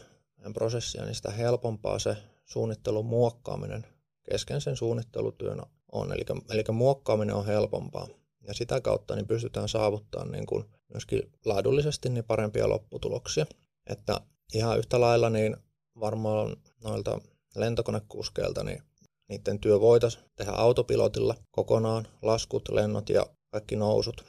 prosessia, 0.53 1.05
niin 1.05 1.15
sitä 1.15 1.31
helpompaa 1.31 1.99
se 1.99 2.17
suunnittelun 2.45 3.07
muokkaaminen 3.07 3.87
kesken 4.31 4.61
sen 4.61 4.77
suunnittelutyön 4.77 5.63
on. 5.93 6.13
Eli, 6.13 6.25
eli 6.51 6.65
muokkaaminen 6.73 7.35
on 7.35 7.47
helpompaa. 7.47 8.09
Ja 8.47 8.55
sitä 8.55 8.81
kautta 8.81 9.15
niin 9.15 9.27
pystytään 9.27 9.69
saavuttamaan 9.69 10.33
niin 10.33 10.47
kuin 10.47 10.65
myöskin 10.93 11.33
laadullisesti 11.45 12.09
niin 12.09 12.25
parempia 12.25 12.69
lopputuloksia. 12.69 13.47
Että 13.87 14.21
ihan 14.55 14.79
yhtä 14.79 15.01
lailla 15.01 15.31
niin 15.31 15.57
varmaan 16.01 16.57
noilta 16.85 17.21
lentokonekuskeilta, 17.57 18.65
niin 18.65 18.83
niiden 19.29 19.59
työ 19.61 19.81
voitaisiin 19.81 20.25
tehdä 20.37 20.53
autopilotilla 20.53 21.35
kokonaan, 21.51 22.07
laskut, 22.23 22.69
lennot 22.69 23.09
ja 23.09 23.27
kaikki 23.51 23.77
nousut, 23.77 24.25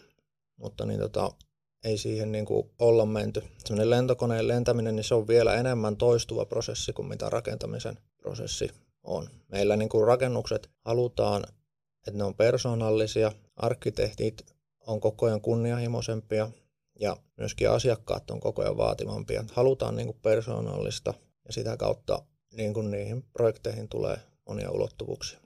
mutta 0.58 0.86
niin 0.86 1.00
tota, 1.00 1.32
ei 1.84 1.98
siihen 1.98 2.32
niin 2.32 2.46
kuin 2.46 2.70
olla 2.79 3.05
menty. 3.05 3.43
Sellainen 3.65 3.89
lentokoneen 3.89 4.48
lentäminen, 4.48 4.96
niin 4.96 5.03
se 5.03 5.15
on 5.15 5.27
vielä 5.27 5.55
enemmän 5.55 5.98
toistuva 5.98 6.46
prosessi 6.46 6.93
kuin 6.93 7.08
mitä 7.08 7.29
rakentamisen 7.29 7.98
prosessi 8.17 8.70
on. 9.03 9.29
Meillä 9.48 9.75
niin 9.75 9.89
kuin 9.89 10.08
rakennukset 10.08 10.70
halutaan, 10.86 11.43
että 12.08 12.17
ne 12.17 12.24
on 12.24 12.36
persoonallisia, 12.36 13.32
arkkitehtit 13.55 14.46
on 14.88 15.00
koko 15.00 15.25
ajan 15.25 15.41
kunnianhimoisempia 15.41 16.50
ja 17.00 17.17
myöskin 17.38 17.70
asiakkaat 17.70 18.32
on 18.32 18.39
koko 18.39 18.62
ajan 18.62 18.77
vaativampia. 18.77 19.43
Halutaan 19.53 19.96
niin 19.96 20.08
kuin 20.08 20.20
persoonallista 20.22 21.13
ja 21.46 21.54
sitä 21.54 21.78
kautta 21.78 22.24
niin 22.54 22.74
kuin 22.74 22.92
niihin 22.92 23.24
projekteihin 23.34 23.90
tulee 23.90 24.18
monia 24.48 24.72
ulottuvuuksia. 24.72 25.40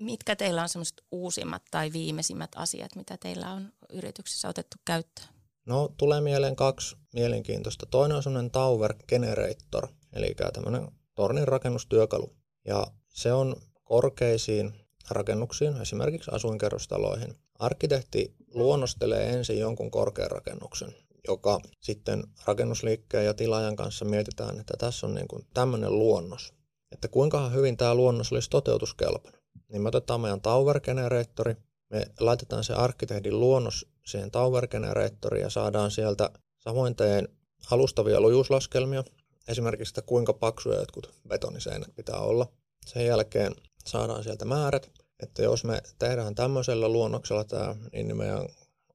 Mitkä 0.00 0.36
teillä 0.36 0.62
on 0.62 0.68
semmoiset 0.68 1.02
uusimmat 1.10 1.62
tai 1.70 1.92
viimeisimmät 1.92 2.50
asiat, 2.56 2.96
mitä 2.96 3.16
teillä 3.16 3.50
on 3.50 3.72
yrityksessä 3.92 4.48
otettu 4.48 4.76
käyttöön? 4.84 5.28
No, 5.66 5.88
tulee 5.96 6.20
mieleen 6.20 6.56
kaksi 6.56 6.96
mielenkiintoista. 7.14 7.86
Toinen 7.86 8.16
on 8.16 8.22
semmoinen 8.22 8.50
Tower 8.50 8.94
Generator, 9.08 9.88
eli 10.12 10.34
tämmöinen 10.52 10.88
tornin 11.14 11.48
rakennustyökalu. 11.48 12.36
Ja 12.64 12.86
se 13.08 13.32
on 13.32 13.56
korkeisiin 13.84 14.72
rakennuksiin, 15.10 15.80
esimerkiksi 15.80 16.30
asuinkerrostaloihin. 16.34 17.34
Arkkitehti 17.58 18.34
luonnostelee 18.54 19.30
ensin 19.30 19.58
jonkun 19.58 19.90
korkean 19.90 20.30
rakennuksen, 20.30 20.94
joka 21.28 21.60
sitten 21.80 22.22
rakennusliikkeen 22.44 23.24
ja 23.24 23.34
tilaajan 23.34 23.76
kanssa 23.76 24.04
mietitään, 24.04 24.60
että 24.60 24.74
tässä 24.78 25.06
on 25.06 25.14
niin 25.14 25.28
kuin 25.28 25.46
tämmöinen 25.54 25.98
luonnos. 25.98 26.54
Että 26.92 27.08
kuinka 27.08 27.48
hyvin 27.48 27.76
tämä 27.76 27.94
luonnos 27.94 28.32
olisi 28.32 28.50
toteutuskelpoinen. 28.50 29.40
Niin 29.68 29.82
me 29.82 29.88
otetaan 29.88 30.20
meidän 30.20 30.40
Tower 30.40 30.80
Generatori, 30.80 31.56
me 31.90 32.06
laitetaan 32.20 32.64
se 32.64 32.74
arkkitehdin 32.74 33.40
luonnos 33.40 33.86
siihen 34.06 34.30
Tower 34.30 34.66
Generatoriin 34.68 35.42
ja 35.42 35.50
saadaan 35.50 35.90
sieltä 35.90 36.30
samoin 36.58 36.96
teen 36.96 37.28
alustavia 37.70 38.20
lujuuslaskelmia, 38.20 39.04
esimerkiksi 39.48 39.90
että 39.90 40.02
kuinka 40.02 40.32
paksuja 40.32 40.78
jotkut 40.78 41.14
betoniseinät 41.28 41.94
pitää 41.96 42.18
olla. 42.18 42.46
Sen 42.86 43.06
jälkeen 43.06 43.52
saadaan 43.86 44.24
sieltä 44.24 44.44
määrät, 44.44 44.90
että 45.22 45.42
jos 45.42 45.64
me 45.64 45.82
tehdään 45.98 46.34
tämmöisellä 46.34 46.88
luonnoksella 46.88 47.44
tämä, 47.44 47.76
niin 47.92 48.16
meidän 48.16 48.48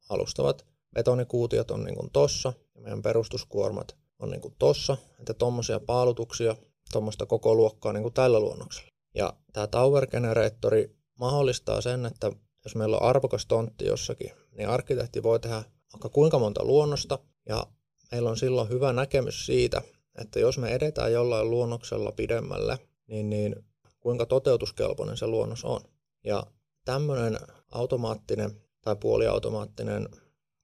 alustavat 0.10 0.66
betonikuutiot 0.96 1.72
on 1.72 1.84
niin 1.84 1.96
kuin 1.96 2.10
tossa 2.12 2.54
ja 2.76 2.82
meidän 2.82 3.02
perustuskuormat 3.02 3.96
on 4.20 4.30
niin 4.30 4.42
kuin 4.42 4.56
tossa, 4.60 4.98
että 5.20 5.34
tuommoisia 5.34 5.80
paalutuksia, 5.80 6.56
tuommoista 6.92 7.26
koko 7.26 7.56
luokkaa 7.56 7.94
niin 7.94 8.04
kuin 8.04 8.14
tällä 8.14 8.40
luonnoksella. 8.40 8.90
Ja 9.16 9.34
tämä 9.54 9.68
Tower 9.68 10.08
Generatori 10.08 10.96
mahdollistaa 11.20 11.82
sen, 11.82 12.06
että 12.06 12.32
jos 12.64 12.76
meillä 12.76 12.98
on 12.98 13.04
arvokas 13.04 13.46
tontti 13.46 13.86
jossakin, 13.86 14.32
niin 14.58 14.70
arkkitehti 14.70 15.24
voi 15.24 15.40
tehdä 15.40 15.64
vaikka 15.94 16.10
kuinka 16.10 16.40
monta 16.40 16.66
luonnosta 16.66 17.20
ja 17.50 17.68
meillä 18.12 18.30
on 18.30 18.38
silloin 18.38 18.70
hyvä 18.70 18.94
näkemys 18.94 19.46
siitä, 19.46 19.82
että 20.22 20.40
jos 20.40 20.58
me 20.58 20.70
edetään 20.70 21.14
jollain 21.14 21.50
luonnoksella 21.50 22.12
pidemmälle, 22.12 22.80
niin, 23.08 23.30
niin 23.30 23.56
kuinka 24.00 24.26
toteutuskelpoinen 24.26 25.18
se 25.18 25.28
luonnos 25.28 25.66
on. 25.66 25.82
Ja 26.24 26.44
tämmöinen 26.86 27.38
automaattinen 27.72 28.62
tai 28.82 28.96
puoliautomaattinen 28.96 30.10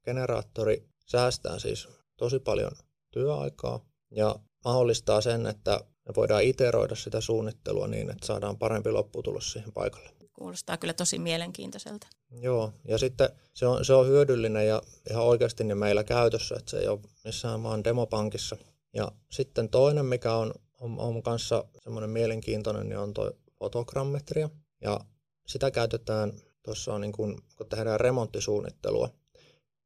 generaattori 0.05 0.87
säästää 1.05 1.59
siis 1.59 1.87
tosi 2.17 2.39
paljon 2.39 2.71
työaikaa 3.11 3.85
ja 4.11 4.35
mahdollistaa 4.65 5.21
sen, 5.21 5.45
että 5.45 5.79
me 6.07 6.15
voidaan 6.15 6.43
iteroida 6.43 6.95
sitä 6.95 7.21
suunnittelua 7.21 7.87
niin, 7.87 8.09
että 8.09 8.27
saadaan 8.27 8.57
parempi 8.57 8.91
lopputulos 8.91 9.51
siihen 9.51 9.71
paikalle. 9.71 10.09
Kuulostaa 10.33 10.77
kyllä 10.77 10.93
tosi 10.93 11.19
mielenkiintoiselta. 11.19 12.07
Joo, 12.31 12.73
ja 12.87 12.97
sitten 12.97 13.29
se 13.53 13.67
on, 13.67 13.85
se 13.85 13.93
on 13.93 14.07
hyödyllinen 14.07 14.67
ja 14.67 14.81
ihan 15.09 15.23
oikeasti 15.23 15.63
niin 15.63 15.77
meillä 15.77 16.03
käytössä, 16.03 16.55
että 16.59 16.71
se 16.71 16.77
ei 16.77 16.87
ole 16.87 16.99
missään 17.23 17.63
vaan 17.63 17.83
demopankissa. 17.83 18.57
Ja 18.93 19.11
sitten 19.31 19.69
toinen, 19.69 20.05
mikä 20.05 20.33
on, 20.33 20.53
on, 20.79 20.99
on 20.99 21.23
kanssa 21.23 21.65
semmoinen 21.83 22.09
mielenkiintoinen, 22.09 22.89
niin 22.89 22.97
on 22.97 23.13
tuo 23.13 23.31
fotogrammetria. 23.59 24.49
Ja 24.81 24.99
sitä 25.47 25.71
käytetään 25.71 26.33
tuossa 26.63 26.93
on 26.93 27.01
niin 27.01 27.11
kun, 27.11 27.41
kun 27.57 27.69
tehdään 27.69 27.99
remonttisuunnittelua. 27.99 29.09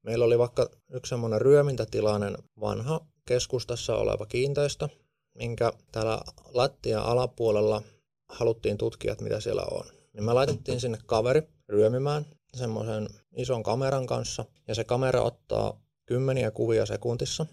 Meillä 0.03 0.25
oli 0.25 0.39
vaikka 0.39 0.69
yksi 0.93 1.09
semmoinen 1.09 1.41
ryömintätilainen 1.41 2.37
vanha 2.59 3.05
keskustassa 3.25 3.95
oleva 3.95 4.25
kiinteistö, 4.25 4.89
minkä 5.35 5.73
täällä 5.91 6.21
lattian 6.53 7.03
alapuolella 7.03 7.81
haluttiin 8.29 8.77
tutkia, 8.77 9.11
että 9.11 9.23
mitä 9.23 9.39
siellä 9.39 9.63
on. 9.71 9.85
Niin 10.13 10.23
me 10.23 10.33
laitettiin 10.33 10.81
sinne 10.81 10.97
kaveri 11.05 11.41
ryömimään 11.69 12.25
semmoisen 12.53 13.07
ison 13.35 13.63
kameran 13.63 14.05
kanssa, 14.05 14.45
ja 14.67 14.75
se 14.75 14.83
kamera 14.83 15.21
ottaa 15.21 15.81
kymmeniä 16.05 16.51
kuvia 16.51 16.85
sekuntissa, 16.85 17.45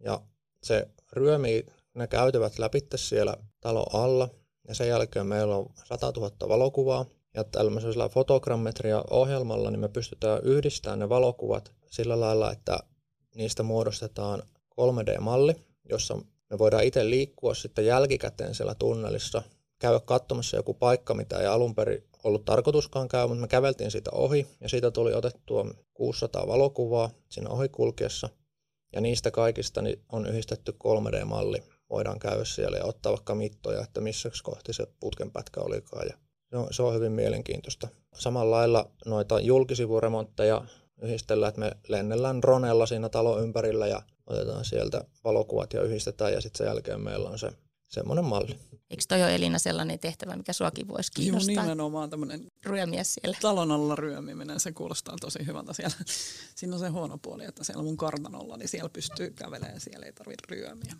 ja 0.00 0.20
se 0.62 0.88
ryömii 1.12 1.66
ne 1.94 2.06
käytävät 2.06 2.58
läpi 2.58 2.80
siellä 2.94 3.36
talon 3.60 3.86
alla, 3.92 4.28
ja 4.68 4.74
sen 4.74 4.88
jälkeen 4.88 5.26
meillä 5.26 5.56
on 5.56 5.66
100 5.84 6.12
000 6.16 6.48
valokuvaa, 6.48 7.06
ja 7.34 7.44
tällaisella 7.44 8.08
fotogrammetria-ohjelmalla 8.08 9.70
niin 9.70 9.80
me 9.80 9.88
pystytään 9.88 10.40
yhdistämään 10.42 10.98
ne 10.98 11.08
valokuvat 11.08 11.72
sillä 11.96 12.20
lailla, 12.20 12.52
että 12.52 12.78
niistä 13.34 13.62
muodostetaan 13.62 14.42
3D-malli, 14.70 15.54
jossa 15.90 16.18
me 16.50 16.58
voidaan 16.58 16.84
itse 16.84 17.10
liikkua 17.10 17.54
sitten 17.54 17.86
jälkikäteen 17.86 18.54
siellä 18.54 18.74
tunnelissa, 18.74 19.42
käydä 19.78 20.00
katsomassa 20.00 20.56
joku 20.56 20.74
paikka, 20.74 21.14
mitä 21.14 21.38
ei 21.38 21.46
alun 21.46 21.74
perin 21.74 22.04
ollut 22.24 22.44
tarkoituskaan 22.44 23.08
käydä, 23.08 23.26
mutta 23.26 23.40
me 23.40 23.48
käveltiin 23.48 23.90
siitä 23.90 24.10
ohi 24.10 24.46
ja 24.60 24.68
siitä 24.68 24.90
tuli 24.90 25.14
otettua 25.14 25.66
600 25.94 26.46
valokuvaa 26.46 27.10
siinä 27.28 27.50
ohikulkiessa. 27.50 28.28
Ja 28.92 29.00
niistä 29.00 29.30
kaikista 29.30 29.82
niin 29.82 30.02
on 30.12 30.26
yhdistetty 30.26 30.76
3D-malli. 30.84 31.62
Voidaan 31.90 32.18
käydä 32.18 32.44
siellä 32.44 32.76
ja 32.76 32.84
ottaa 32.84 33.12
vaikka 33.12 33.34
mittoja, 33.34 33.82
että 33.82 34.00
missä 34.00 34.30
kohti 34.42 34.72
se 34.72 34.86
putkenpätkä 35.00 35.60
olikaan. 35.60 36.06
Ja 36.08 36.16
se, 36.50 36.56
on, 36.56 36.66
se 36.70 36.82
on 36.82 36.94
hyvin 36.94 37.12
mielenkiintoista. 37.12 37.88
Samalla 38.14 38.56
lailla 38.56 38.90
noita 39.06 39.40
julkisivuremontteja 39.40 40.64
yhdistellään, 41.02 41.48
että 41.48 41.60
me 41.60 41.72
lennellään 41.88 42.42
dronella 42.42 42.86
siinä 42.86 43.08
talon 43.08 43.42
ympärillä 43.42 43.86
ja 43.86 44.02
otetaan 44.26 44.64
sieltä 44.64 45.04
valokuvat 45.24 45.72
ja 45.72 45.82
yhdistetään 45.82 46.32
ja 46.32 46.40
sitten 46.40 46.58
sen 46.58 46.66
jälkeen 46.66 47.00
meillä 47.00 47.28
on 47.28 47.38
se 47.38 47.52
semmoinen 47.88 48.24
malli. 48.24 48.58
Eikö 48.90 49.02
toi 49.08 49.22
ole 49.22 49.34
Elina 49.34 49.58
sellainen 49.58 49.98
tehtävä, 49.98 50.36
mikä 50.36 50.52
suakin 50.52 50.88
voisi 50.88 51.12
kiinnostaa? 51.12 51.54
Joo, 51.54 51.62
nimenomaan 51.62 52.10
tämmöinen 52.10 52.46
ryömiä 52.66 53.04
siellä. 53.04 53.36
Talon 53.42 53.72
alla 53.72 53.96
ryömiminen, 53.96 54.60
se 54.60 54.72
kuulostaa 54.72 55.16
tosi 55.20 55.46
hyvältä 55.46 55.72
siellä. 55.72 55.96
Siinä 56.56 56.74
on 56.74 56.80
se 56.80 56.88
huono 56.88 57.18
puoli, 57.18 57.44
että 57.44 57.64
siellä 57.64 57.82
mun 57.82 57.96
kartanolla, 57.96 58.56
niin 58.56 58.68
siellä 58.68 58.88
pystyy 58.88 59.30
kävelemään, 59.30 59.80
siellä 59.80 60.06
ei 60.06 60.12
tarvitse 60.12 60.46
ryömiä. 60.48 60.96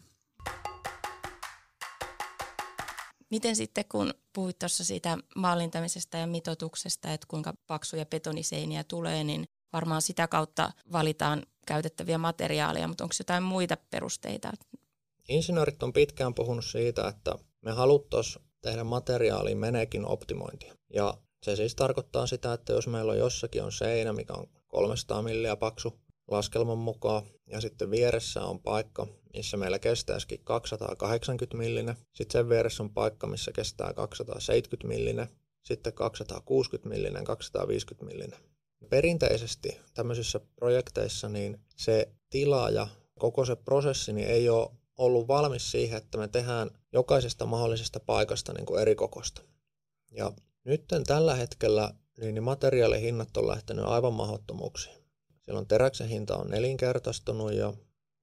Miten 3.31 3.57
sitten, 3.57 3.85
kun 3.89 4.15
puhuit 4.33 4.59
tuossa 4.59 4.85
siitä 4.85 5.19
maalintamisesta 5.37 6.17
ja 6.17 6.27
mitotuksesta, 6.27 7.13
että 7.13 7.27
kuinka 7.31 7.55
paksuja 7.67 8.07
betoniseiniä 8.07 8.85
tulee, 8.85 9.25
niin 9.25 9.45
varmaan 9.73 10.03
sitä 10.03 10.29
kautta 10.29 10.73
valitaan 10.93 11.43
käytettäviä 11.67 12.19
materiaaleja, 12.19 12.89
mutta 12.89 13.05
onko 13.05 13.15
jotain 13.19 13.43
muita 13.43 13.77
perusteita? 13.91 14.53
Insinöörit 15.29 15.83
on 15.83 15.93
pitkään 15.93 16.35
puhunut 16.35 16.65
siitä, 16.65 17.09
että 17.09 17.35
me 17.63 17.73
haluttaisiin 17.73 18.45
tehdä 18.63 18.85
materiaaliin 18.85 19.59
menekin 19.59 20.07
optimointia. 20.07 20.75
Ja 20.95 21.15
se 21.43 21.57
siis 21.57 21.75
tarkoittaa 21.75 22.27
sitä, 22.27 22.53
että 22.53 22.73
jos 22.73 22.87
meillä 22.87 23.13
on 23.13 23.19
jossakin 23.19 23.63
on 23.63 23.73
seinä, 23.73 24.13
mikä 24.13 24.33
on 24.33 24.47
300 24.67 25.23
milliä 25.23 25.57
paksu 25.57 26.01
laskelman 26.31 26.79
mukaan, 26.79 27.23
ja 27.47 27.61
sitten 27.61 27.91
vieressä 27.91 28.43
on 28.43 28.61
paikka, 28.61 29.07
missä 29.35 29.57
meillä 29.57 29.79
kestäisikin 29.79 30.41
280 30.45 31.57
millinen, 31.57 31.97
sitten 32.13 32.39
sen 32.39 32.49
vieressä 32.49 32.83
on 32.83 32.91
paikka, 32.91 33.27
missä 33.27 33.53
kestää 33.53 33.93
270 33.93 34.89
millinen, 34.89 35.29
sitten 35.63 35.93
260 35.93 36.89
millinen, 36.89 37.25
250 37.25 38.15
millinen. 38.15 38.39
Perinteisesti 38.89 39.81
tämmöisissä 39.95 40.41
projekteissa 40.57 41.29
niin 41.29 41.61
se 41.77 42.09
tilaaja, 42.31 42.89
koko 43.19 43.45
se 43.45 43.57
prosessi 43.57 44.13
niin 44.13 44.29
ei 44.29 44.49
ole 44.49 44.71
ollut 44.99 45.29
valmis 45.29 45.71
siihen, 45.71 45.99
että 45.99 46.19
me 46.19 46.29
tehdään 46.29 46.71
jokaisesta 46.93 47.47
mahdollisesta 47.47 48.01
paikasta 48.01 48.53
niin 48.53 48.67
kuin 48.67 48.83
eri 48.83 48.95
kokosta. 48.95 49.43
Ja 50.13 50.33
nyt 50.65 50.85
tällä 51.07 51.35
hetkellä 51.35 51.95
niin 52.19 52.43
materiaalihinnat 52.43 53.37
on 53.37 53.49
lähtenyt 53.49 53.85
aivan 53.85 54.13
mahdottomuuksiin. 54.13 54.97
Silloin 55.41 55.67
teräksen 55.67 56.09
hinta 56.09 56.37
on 56.37 56.51
nelinkertaistunut 56.51 57.53
ja 57.53 57.73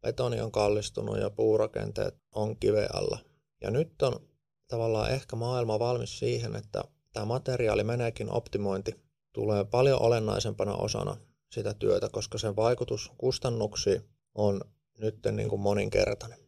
betoni 0.01 0.41
on 0.41 0.51
kallistunut 0.51 1.17
ja 1.19 1.29
puurakenteet 1.29 2.15
on 2.31 2.57
kive 2.57 2.87
alla. 2.93 3.19
Ja 3.61 3.71
nyt 3.71 4.01
on 4.01 4.19
tavallaan 4.67 5.11
ehkä 5.11 5.35
maailma 5.35 5.79
valmis 5.79 6.19
siihen, 6.19 6.55
että 6.55 6.83
tämä 7.13 7.25
materiaali 7.25 7.83
meneekin 7.83 8.31
optimointi 8.31 9.02
tulee 9.33 9.63
paljon 9.63 10.01
olennaisempana 10.01 10.75
osana 10.75 11.17
sitä 11.49 11.73
työtä, 11.73 12.09
koska 12.09 12.37
sen 12.37 12.55
vaikutus 12.55 13.11
kustannuksiin 13.17 14.01
on 14.35 14.61
nyt 14.97 15.19
niin 15.31 15.49
kuin 15.49 15.61
moninkertainen. 15.61 16.39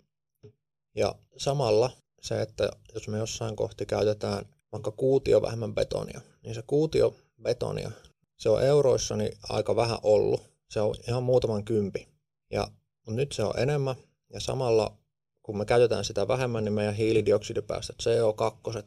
Ja 0.96 1.16
samalla 1.38 1.92
se, 2.22 2.42
että 2.42 2.70
jos 2.94 3.08
me 3.08 3.18
jossain 3.18 3.56
kohti 3.56 3.86
käytetään 3.86 4.46
vaikka 4.72 4.92
kuutio 4.92 5.42
vähemmän 5.42 5.76
betonia, 5.76 6.22
niin 6.44 6.56
se 6.56 6.64
kuutio 6.68 7.16
betonia, 7.44 7.92
se 8.38 8.50
on 8.50 8.64
euroissa 8.64 9.16
niin 9.16 9.38
aika 9.50 9.76
vähän 9.76 9.98
ollut. 10.04 10.42
Se 10.70 10.82
on 10.82 10.96
ihan 11.08 11.24
muutaman 11.24 11.64
kympi. 11.64 12.08
Ja 12.52 12.68
mutta 13.06 13.16
nyt 13.16 13.32
se 13.32 13.44
on 13.44 13.60
enemmän 13.60 13.96
ja 14.34 14.40
samalla 14.40 14.98
kun 15.44 15.58
me 15.58 15.66
käytetään 15.66 16.06
sitä 16.06 16.28
vähemmän, 16.28 16.64
niin 16.64 16.74
meidän 16.74 16.96
hiilidioksidipäästöt, 16.96 17.96
CO2, 18.04 18.82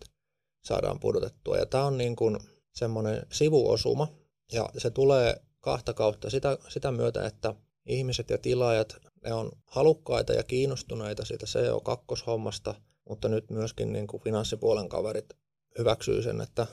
saadaan 0.65 1.01
pudotettua. 1.01 1.57
Ja 1.57 1.67
tämä 1.67 1.85
on 1.85 1.99
niin 1.99 2.17
kuin 2.17 2.39
semmoinen 2.79 3.27
sivuosuma 3.33 4.09
ja 4.53 4.69
se 4.79 4.91
tulee 4.91 5.41
kahta 5.61 5.95
kautta 5.95 6.31
sitä, 6.31 6.59
sitä 6.69 6.93
myötä, 6.93 7.27
että 7.27 7.55
ihmiset 7.87 8.31
ja 8.31 8.39
tilaajat, 8.39 8.97
ne 9.25 9.33
on 9.33 9.53
halukkaita 9.67 10.33
ja 10.33 10.43
kiinnostuneita 10.43 11.25
siitä 11.25 11.47
CO2-hommasta, 11.47 12.75
mutta 13.09 13.29
nyt 13.29 13.51
myöskin 13.51 13.93
niin 13.93 14.07
kuin 14.07 14.23
finanssipuolen 14.23 14.89
kaverit 14.89 15.35
hyväksyy 15.79 16.23
sen, 16.23 16.41
että 16.41 16.67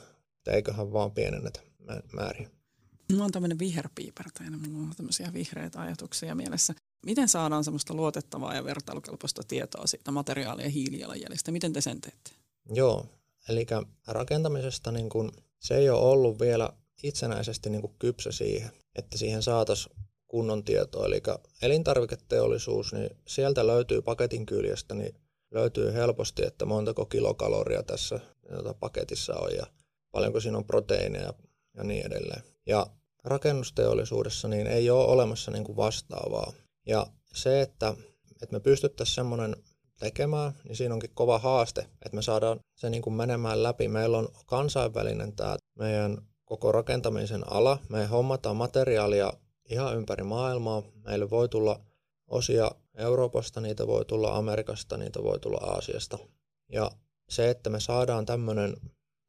eiköhän 0.46 0.92
vaan 0.92 1.10
pienennetä 1.10 1.60
määriä. 2.12 2.50
Mä 3.12 3.22
oon 3.22 3.32
tämmöinen 3.32 3.58
viherpiipertäjä, 3.58 4.50
mulla 4.50 4.88
on 4.88 4.96
tämmöisiä 4.96 5.32
vihreitä 5.32 5.80
ajatuksia 5.80 6.34
mielessä. 6.34 6.74
Miten 7.06 7.28
saadaan 7.28 7.64
semmoista 7.64 7.94
luotettavaa 7.94 8.54
ja 8.54 8.64
vertailukelpoista 8.64 9.42
tietoa 9.48 9.86
siitä 9.86 10.10
materiaalien 10.10 10.70
hiilijalanjäljestä? 10.70 11.52
Miten 11.52 11.72
te 11.72 11.80
sen 11.80 12.00
teette? 12.00 12.30
Joo, 12.74 13.06
eli 13.48 13.66
rakentamisesta 14.06 14.92
niin 14.92 15.08
kun, 15.08 15.32
se 15.58 15.76
ei 15.76 15.90
ole 15.90 16.00
ollut 16.00 16.40
vielä 16.40 16.72
itsenäisesti 17.02 17.70
niin 17.70 17.94
kypsä 17.98 18.32
siihen, 18.32 18.70
että 18.94 19.18
siihen 19.18 19.42
saataisiin 19.42 19.96
kunnon 20.28 20.64
tietoa. 20.64 21.06
Eli 21.06 21.22
elintarviketeollisuus, 21.62 22.92
niin 22.92 23.10
sieltä 23.26 23.66
löytyy 23.66 24.02
paketin 24.02 24.46
kyljestä, 24.46 24.94
niin 24.94 25.14
löytyy 25.50 25.92
helposti, 25.92 26.46
että 26.46 26.64
montako 26.64 27.06
kilokaloria 27.06 27.82
tässä 27.82 28.20
paketissa 28.80 29.34
on 29.34 29.54
ja 29.56 29.66
paljonko 30.10 30.40
siinä 30.40 30.58
on 30.58 30.64
proteiineja 30.64 31.34
ja 31.76 31.84
niin 31.84 32.06
edelleen. 32.06 32.42
Ja 32.66 32.86
rakennusteollisuudessa 33.24 34.48
niin 34.48 34.66
ei 34.66 34.90
ole 34.90 35.06
olemassa 35.06 35.50
niin 35.50 35.64
kuin 35.64 35.76
vastaavaa. 35.76 36.52
Ja 36.86 37.06
se, 37.34 37.60
että, 37.60 37.94
että 38.42 38.52
me 38.56 38.60
pystyttäisiin 38.60 39.14
semmoinen 39.14 39.56
tekemään, 39.98 40.52
niin 40.64 40.76
siinä 40.76 40.94
onkin 40.94 41.10
kova 41.14 41.38
haaste, 41.38 41.80
että 41.80 42.16
me 42.16 42.22
saadaan 42.22 42.60
se 42.74 42.90
niin 42.90 43.02
kuin 43.02 43.14
menemään 43.14 43.62
läpi. 43.62 43.88
Meillä 43.88 44.18
on 44.18 44.28
kansainvälinen 44.46 45.32
tämä 45.32 45.56
meidän 45.78 46.18
koko 46.44 46.72
rakentamisen 46.72 47.52
ala. 47.52 47.78
Me 47.88 48.06
hommataan 48.06 48.56
materiaalia 48.56 49.32
ihan 49.70 49.96
ympäri 49.96 50.24
maailmaa. 50.24 50.82
Meille 51.04 51.30
voi 51.30 51.48
tulla 51.48 51.80
osia 52.26 52.70
Euroopasta, 52.94 53.60
niitä 53.60 53.86
voi 53.86 54.04
tulla 54.04 54.36
Amerikasta, 54.36 54.96
niitä 54.96 55.22
voi 55.22 55.40
tulla 55.40 55.58
Aasiasta. 55.58 56.18
Ja 56.72 56.90
se, 57.28 57.50
että 57.50 57.70
me 57.70 57.80
saadaan 57.80 58.26
tämmöinen 58.26 58.76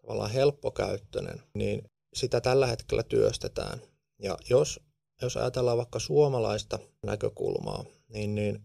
tavallaan 0.01 0.31
helppokäyttöinen, 0.31 1.43
niin 1.53 1.83
sitä 2.13 2.41
tällä 2.41 2.67
hetkellä 2.67 3.03
työstetään. 3.03 3.81
Ja 4.19 4.37
jos, 4.49 4.79
jos 5.21 5.37
ajatellaan 5.37 5.77
vaikka 5.77 5.99
suomalaista 5.99 6.79
näkökulmaa, 7.05 7.85
niin, 8.09 8.35
niin 8.35 8.63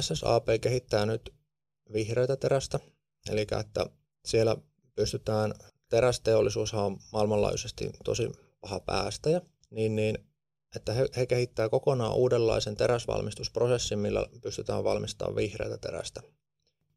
SSAP 0.00 0.46
kehittää 0.60 1.06
nyt 1.06 1.34
vihreätä 1.92 2.36
terästä, 2.36 2.80
eli 3.30 3.46
että 3.60 3.86
siellä 4.24 4.56
pystytään, 4.94 5.54
terästeollisuus 5.88 6.74
on 6.74 6.98
maailmanlaajuisesti 7.12 7.90
tosi 8.04 8.32
paha 8.60 8.80
päästäjä, 8.80 9.40
niin, 9.70 9.96
niin 9.96 10.18
että 10.76 10.92
he, 10.92 11.08
he 11.16 11.26
kehittää 11.26 11.68
kokonaan 11.68 12.14
uudenlaisen 12.14 12.76
teräsvalmistusprosessin, 12.76 13.98
millä 13.98 14.26
pystytään 14.42 14.84
valmistamaan 14.84 15.36
vihreätä 15.36 15.78
terästä. 15.78 16.22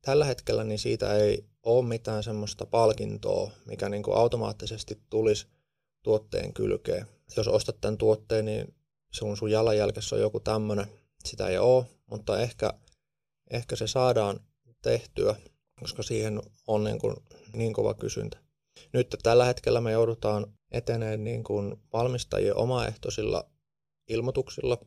Tällä 0.01 0.25
hetkellä 0.25 0.63
niin 0.63 0.79
siitä 0.79 1.15
ei 1.15 1.46
ole 1.63 1.86
mitään 1.86 2.24
semmoista 2.24 2.65
palkintoa, 2.65 3.51
mikä 3.65 3.89
niin 3.89 4.03
kuin 4.03 4.17
automaattisesti 4.17 5.01
tulisi 5.10 5.48
tuotteen 6.03 6.53
kylkeen. 6.53 7.08
Jos 7.38 7.48
ostat 7.48 7.82
tämän 7.82 7.98
tuotteen, 7.98 8.46
niin 8.46 8.75
sun, 9.12 9.38
sun 9.38 9.51
jalanjälkessä 9.51 10.15
on 10.15 10.22
joku 10.22 10.39
tämmöinen. 10.39 10.88
Sitä 11.25 11.48
ei 11.48 11.58
ole, 11.58 11.86
mutta 12.09 12.39
ehkä, 12.39 12.73
ehkä 13.51 13.75
se 13.75 13.87
saadaan 13.87 14.39
tehtyä, 14.81 15.35
koska 15.79 16.03
siihen 16.03 16.41
on 16.67 16.83
niin, 16.83 16.99
kuin 16.99 17.15
niin 17.53 17.73
kova 17.73 17.93
kysyntä. 17.93 18.37
Nyt 18.93 19.15
tällä 19.23 19.45
hetkellä 19.45 19.81
me 19.81 19.91
joudutaan 19.91 20.53
eteneen 20.71 21.23
niin 21.23 21.43
kuin 21.43 21.75
valmistajien 21.93 22.57
omaehtoisilla 22.57 23.49
ilmoituksilla, 24.07 24.77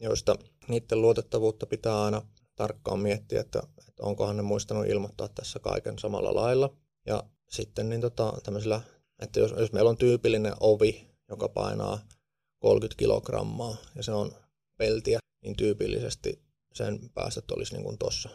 joista 0.00 0.36
niiden 0.68 1.02
luotettavuutta 1.02 1.66
pitää 1.66 2.04
aina 2.04 2.22
tarkkaan 2.56 2.98
miettiä, 2.98 3.40
että, 3.40 3.62
että 3.88 4.02
onkohan 4.02 4.36
ne 4.36 4.42
muistanut 4.42 4.86
ilmoittaa 4.86 5.28
tässä 5.28 5.58
kaiken 5.58 5.98
samalla 5.98 6.34
lailla. 6.34 6.76
Ja 7.06 7.22
sitten 7.50 7.88
niin 7.88 8.00
tota, 8.00 8.32
tämmöisillä, 8.42 8.80
että 9.22 9.40
jos, 9.40 9.54
jos 9.58 9.72
meillä 9.72 9.90
on 9.90 9.96
tyypillinen 9.96 10.54
ovi, 10.60 11.10
joka 11.28 11.48
painaa 11.48 11.98
30 12.58 12.98
kilogrammaa 12.98 13.76
ja 13.94 14.02
se 14.02 14.12
on 14.12 14.32
peltiä, 14.76 15.18
niin 15.42 15.56
tyypillisesti 15.56 16.43
sen 16.74 17.10
päästöt 17.14 17.50
olisi 17.50 17.74
niin 17.74 17.84
kuin 17.84 17.98
tossa. 17.98 18.28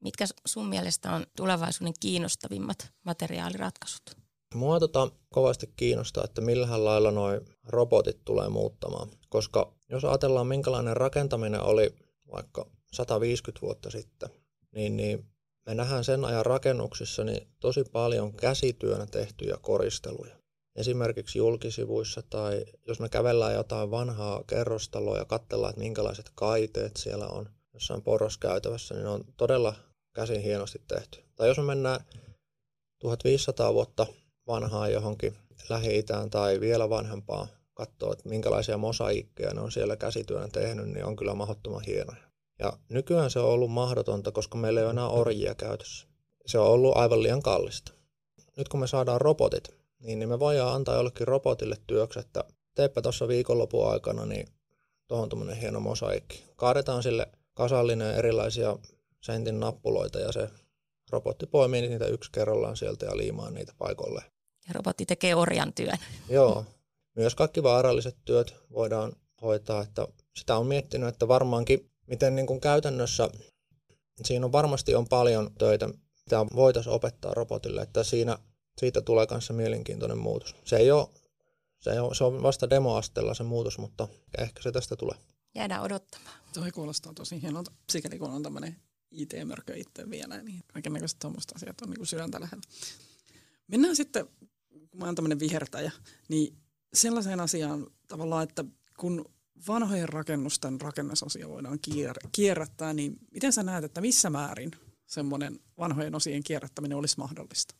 Mitkä 0.00 0.24
sun 0.46 0.68
mielestä 0.68 1.12
on 1.12 1.26
tulevaisuuden 1.36 1.94
kiinnostavimmat 2.00 2.92
materiaaliratkaisut? 3.04 4.16
Mua 4.54 4.80
tota 4.80 5.10
kovasti 5.30 5.72
kiinnostaa, 5.76 6.24
että 6.24 6.40
millähän 6.40 6.84
lailla 6.84 7.10
nuo 7.10 7.28
robotit 7.64 8.24
tulee 8.24 8.48
muuttamaan. 8.48 9.08
Koska 9.28 9.72
jos 9.88 10.04
ajatellaan, 10.04 10.46
minkälainen 10.46 10.96
rakentaminen 10.96 11.60
oli 11.60 11.94
vaikka 12.32 12.66
150 12.92 13.66
vuotta 13.66 13.90
sitten, 13.90 14.28
niin, 14.74 14.96
niin 14.96 15.26
me 15.66 15.74
nähdään 15.74 16.04
sen 16.04 16.24
ajan 16.24 16.46
rakennuksissa 16.46 17.24
niin 17.24 17.48
tosi 17.60 17.84
paljon 17.84 18.32
käsityönä 18.32 19.06
tehtyjä 19.06 19.56
koristeluja. 19.62 20.36
Esimerkiksi 20.76 21.38
julkisivuissa 21.38 22.22
tai 22.22 22.64
jos 22.86 23.00
me 23.00 23.08
kävellään 23.08 23.54
jotain 23.54 23.90
vanhaa 23.90 24.44
kerrostaloa 24.46 25.18
ja 25.18 25.24
katsellaan, 25.24 25.70
että 25.70 25.82
minkälaiset 25.82 26.30
kaiteet 26.34 26.96
siellä 26.96 27.26
on 27.26 27.50
jossain 27.74 28.02
porroskäytävässä, 28.02 28.94
niin 28.94 29.04
ne 29.04 29.10
on 29.10 29.24
todella 29.36 29.74
käsin 30.14 30.40
hienosti 30.40 30.82
tehty. 30.88 31.18
Tai 31.36 31.48
jos 31.48 31.58
me 31.58 31.64
mennään 31.64 32.00
1500 32.98 33.74
vuotta 33.74 34.06
vanhaa 34.46 34.88
johonkin 34.88 35.36
Lähi-Itään 35.68 36.30
tai 36.30 36.60
vielä 36.60 36.90
vanhempaa 36.90 37.46
katsoa, 37.74 38.12
että 38.12 38.28
minkälaisia 38.28 38.78
mosaikkeja 38.78 39.54
ne 39.54 39.60
on 39.60 39.72
siellä 39.72 39.96
käsityönä 39.96 40.48
tehnyt, 40.48 40.88
niin 40.88 41.04
on 41.04 41.16
kyllä 41.16 41.34
mahdottoman 41.34 41.82
hienoja. 41.86 42.24
Ja 42.58 42.72
nykyään 42.88 43.30
se 43.30 43.38
on 43.38 43.50
ollut 43.50 43.70
mahdotonta, 43.70 44.32
koska 44.32 44.58
meillä 44.58 44.80
ei 44.80 44.84
ole 44.84 44.90
enää 44.90 45.08
orjia 45.08 45.54
käytössä. 45.54 46.06
Se 46.46 46.58
on 46.58 46.66
ollut 46.66 46.96
aivan 46.96 47.22
liian 47.22 47.42
kallista. 47.42 47.92
Nyt 48.56 48.68
kun 48.68 48.80
me 48.80 48.86
saadaan 48.86 49.20
robotit, 49.20 49.74
niin, 50.00 50.18
niin 50.18 50.28
me 50.28 50.38
voidaan 50.38 50.74
antaa 50.74 50.94
jollekin 50.94 51.28
robotille 51.28 51.76
työksi, 51.86 52.18
että 52.18 52.44
teepä 52.74 53.02
tuossa 53.02 53.28
viikonlopun 53.28 53.90
aikana 53.90 54.26
niin 54.26 54.46
tuohon 55.08 55.28
tuommoinen 55.28 55.56
hieno 55.56 55.80
mosaikki. 55.80 56.44
Kaadetaan 56.56 57.02
sille 57.02 57.26
kasallinen 57.54 58.14
erilaisia 58.14 58.76
sentin 59.20 59.60
nappuloita 59.60 60.18
ja 60.18 60.32
se 60.32 60.50
robotti 61.10 61.46
poimii 61.46 61.88
niitä 61.88 62.06
yksi 62.06 62.32
kerrallaan 62.32 62.76
sieltä 62.76 63.06
ja 63.06 63.16
liimaa 63.16 63.50
niitä 63.50 63.72
paikoille. 63.78 64.22
Ja 64.68 64.72
robotti 64.74 65.06
tekee 65.06 65.34
orjan 65.34 65.72
työn. 65.72 65.98
Joo. 66.28 66.64
Myös 67.16 67.34
kaikki 67.34 67.62
vaaralliset 67.62 68.16
työt 68.24 68.56
voidaan 68.72 69.12
hoitaa. 69.42 69.82
Että 69.82 70.08
sitä 70.36 70.56
on 70.56 70.66
miettinyt, 70.66 71.08
että 71.08 71.28
varmaankin 71.28 71.90
miten 72.06 72.36
niin 72.36 72.46
kuin 72.46 72.60
käytännössä 72.60 73.28
siinä 74.24 74.46
on 74.46 74.52
varmasti 74.52 74.94
on 74.94 75.08
paljon 75.08 75.50
töitä, 75.58 75.86
mitä 75.86 76.46
voitaisiin 76.54 76.94
opettaa 76.94 77.34
robotille, 77.34 77.82
että 77.82 78.04
siinä, 78.04 78.38
siitä 78.78 79.02
tulee 79.02 79.26
kanssa 79.26 79.52
mielenkiintoinen 79.52 80.18
muutos. 80.18 80.56
Se 80.64 80.76
ei 80.76 80.90
ole, 80.90 81.08
se, 81.80 81.90
ei 81.90 81.98
ole, 81.98 82.14
se 82.14 82.24
on 82.24 82.42
vasta 82.42 82.70
demoasteella 82.70 83.34
se 83.34 83.42
muutos, 83.42 83.78
mutta 83.78 84.08
ehkä 84.38 84.62
se 84.62 84.72
tästä 84.72 84.96
tulee. 84.96 85.16
Jäädään 85.54 85.82
odottamaan. 85.82 86.36
Toi 86.54 86.70
kuulostaa 86.70 87.14
tosi 87.14 87.42
hienolta, 87.42 87.72
sikäli 87.90 88.18
kun 88.18 88.30
on 88.30 88.42
tämmöinen 88.42 88.76
IT-mörkö 89.10 89.76
itse 89.76 90.10
vielä, 90.10 90.42
niin 90.42 90.62
kaikenlaiset 90.72 91.18
tuommoista 91.18 91.52
asiat 91.56 91.80
on 91.80 91.90
niin 91.90 91.98
kuin 91.98 92.06
sydäntä 92.06 92.40
lähellä. 92.40 92.62
Mennään 93.66 93.96
sitten, 93.96 94.26
kun 94.68 95.00
mä 95.00 95.04
oon 95.04 95.14
tämmöinen 95.14 95.38
vihertäjä, 95.38 95.92
niin 96.28 96.56
sellaiseen 96.94 97.40
asiaan 97.40 97.86
tavallaan, 98.08 98.42
että 98.42 98.64
kun 98.98 99.24
vanhojen 99.68 100.08
rakennusten 100.08 100.80
rakennusosia 100.80 101.48
voidaan 101.48 101.78
kier- 101.88 102.28
kierrättää, 102.32 102.94
niin 102.94 103.16
miten 103.30 103.52
sä 103.52 103.62
näet, 103.62 103.84
että 103.84 104.00
missä 104.00 104.30
määrin 104.30 104.70
semmoinen 105.06 105.60
vanhojen 105.78 106.14
osien 106.14 106.42
kierrättäminen 106.42 106.98
olisi 106.98 107.18
mahdollista? 107.18 107.74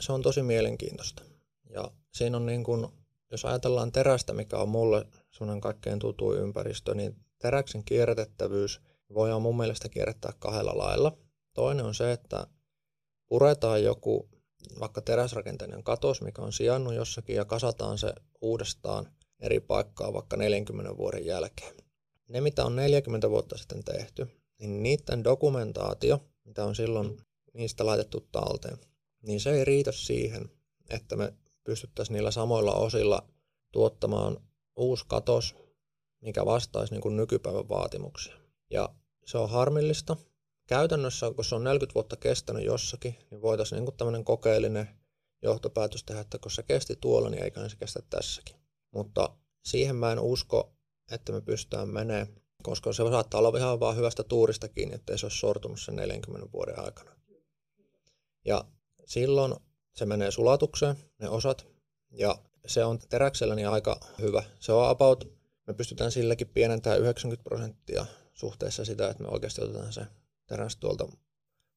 Se 0.00 0.12
on 0.12 0.22
tosi 0.22 0.42
mielenkiintoista. 0.42 1.22
Ja 1.70 1.90
siinä 2.12 2.36
on 2.36 2.46
niin 2.46 2.64
kuin, 2.64 2.86
jos 3.30 3.44
ajatellaan 3.44 3.92
terästä, 3.92 4.32
mikä 4.32 4.58
on 4.58 4.68
mulle 4.68 5.06
semmoinen 5.38 5.60
kaikkein 5.60 5.98
tutuin 5.98 6.40
ympäristö, 6.40 6.94
niin 6.94 7.16
teräksen 7.38 7.84
kierrätettävyys 7.84 8.80
voidaan 9.14 9.42
mun 9.42 9.56
mielestä 9.56 9.88
kierrättää 9.88 10.32
kahdella 10.38 10.78
lailla. 10.78 11.16
Toinen 11.54 11.86
on 11.86 11.94
se, 11.94 12.12
että 12.12 12.46
puretaan 13.28 13.82
joku 13.82 14.28
vaikka 14.80 15.00
teräsrakenteinen 15.00 15.82
katos, 15.82 16.22
mikä 16.22 16.42
on 16.42 16.52
sijannut 16.52 16.94
jossakin 16.94 17.36
ja 17.36 17.44
kasataan 17.44 17.98
se 17.98 18.12
uudestaan 18.40 19.08
eri 19.40 19.60
paikkaa 19.60 20.12
vaikka 20.12 20.36
40 20.36 20.96
vuoden 20.96 21.26
jälkeen. 21.26 21.74
Ne, 22.28 22.40
mitä 22.40 22.64
on 22.64 22.76
40 22.76 23.30
vuotta 23.30 23.56
sitten 23.56 23.84
tehty, 23.84 24.26
niin 24.58 24.82
niiden 24.82 25.24
dokumentaatio, 25.24 26.20
mitä 26.44 26.64
on 26.64 26.74
silloin 26.74 27.16
niistä 27.54 27.86
laitettu 27.86 28.28
talteen, 28.32 28.78
niin 29.22 29.40
se 29.40 29.50
ei 29.50 29.64
riitä 29.64 29.92
siihen, 29.92 30.50
että 30.90 31.16
me 31.16 31.32
pystyttäisiin 31.64 32.14
niillä 32.14 32.30
samoilla 32.30 32.74
osilla 32.74 33.28
tuottamaan 33.72 34.36
uusi 34.76 35.04
katos, 35.08 35.54
mikä 36.20 36.46
vastaisi 36.46 36.94
niin 36.94 37.00
kuin 37.00 37.16
nykypäivän 37.16 37.68
vaatimuksia. 37.68 38.34
Ja 38.70 38.88
se 39.26 39.38
on 39.38 39.50
harmillista. 39.50 40.16
Käytännössä, 40.66 41.30
kun 41.30 41.44
se 41.44 41.54
on 41.54 41.64
40 41.64 41.94
vuotta 41.94 42.16
kestänyt 42.16 42.64
jossakin, 42.64 43.16
niin 43.30 43.42
voitaisiin 43.42 43.84
niin 43.84 43.96
tämmöinen 43.96 44.24
kokeellinen 44.24 44.88
johtopäätös 45.42 46.04
tehdä, 46.04 46.20
että 46.20 46.38
kun 46.38 46.50
se 46.50 46.62
kesti 46.62 46.96
tuolla, 47.00 47.30
niin 47.30 47.42
eiköhän 47.42 47.70
se 47.70 47.76
kestä 47.76 48.00
tässäkin. 48.10 48.56
Mutta 48.92 49.36
siihen 49.64 49.96
mä 49.96 50.12
en 50.12 50.20
usko, 50.20 50.72
että 51.10 51.32
me 51.32 51.40
pystytään 51.40 51.88
menemään, 51.88 52.26
koska 52.62 52.92
se 52.92 53.02
saattaa 53.10 53.38
olla 53.38 53.58
ihan 53.58 53.80
vaan 53.80 53.96
hyvästä 53.96 54.22
tuurista 54.24 54.68
kiinni, 54.68 54.94
että 54.94 55.16
se 55.16 55.26
olisi 55.26 55.38
sortunut 55.38 55.80
sen 55.80 55.96
40 55.96 56.52
vuoden 56.52 56.78
aikana. 56.78 57.16
Ja 58.44 58.64
silloin 59.06 59.54
se 59.94 60.06
menee 60.06 60.30
sulatukseen, 60.30 60.96
ne 61.18 61.28
osat, 61.28 61.66
ja 62.10 62.38
se 62.66 62.84
on 62.84 62.98
teräksellä 63.08 63.54
niin 63.54 63.68
aika 63.68 64.00
hyvä. 64.20 64.42
Se 64.60 64.72
on 64.72 64.88
about, 64.88 65.24
me 65.66 65.74
pystytään 65.74 66.12
silläkin 66.12 66.48
pienentämään 66.48 67.00
90 67.00 67.44
prosenttia 67.44 68.06
suhteessa 68.34 68.84
sitä, 68.84 69.10
että 69.10 69.22
me 69.22 69.28
oikeasti 69.28 69.64
otetaan 69.64 69.92
se 69.92 70.06
teräs 70.46 70.76
tuolta 70.76 71.08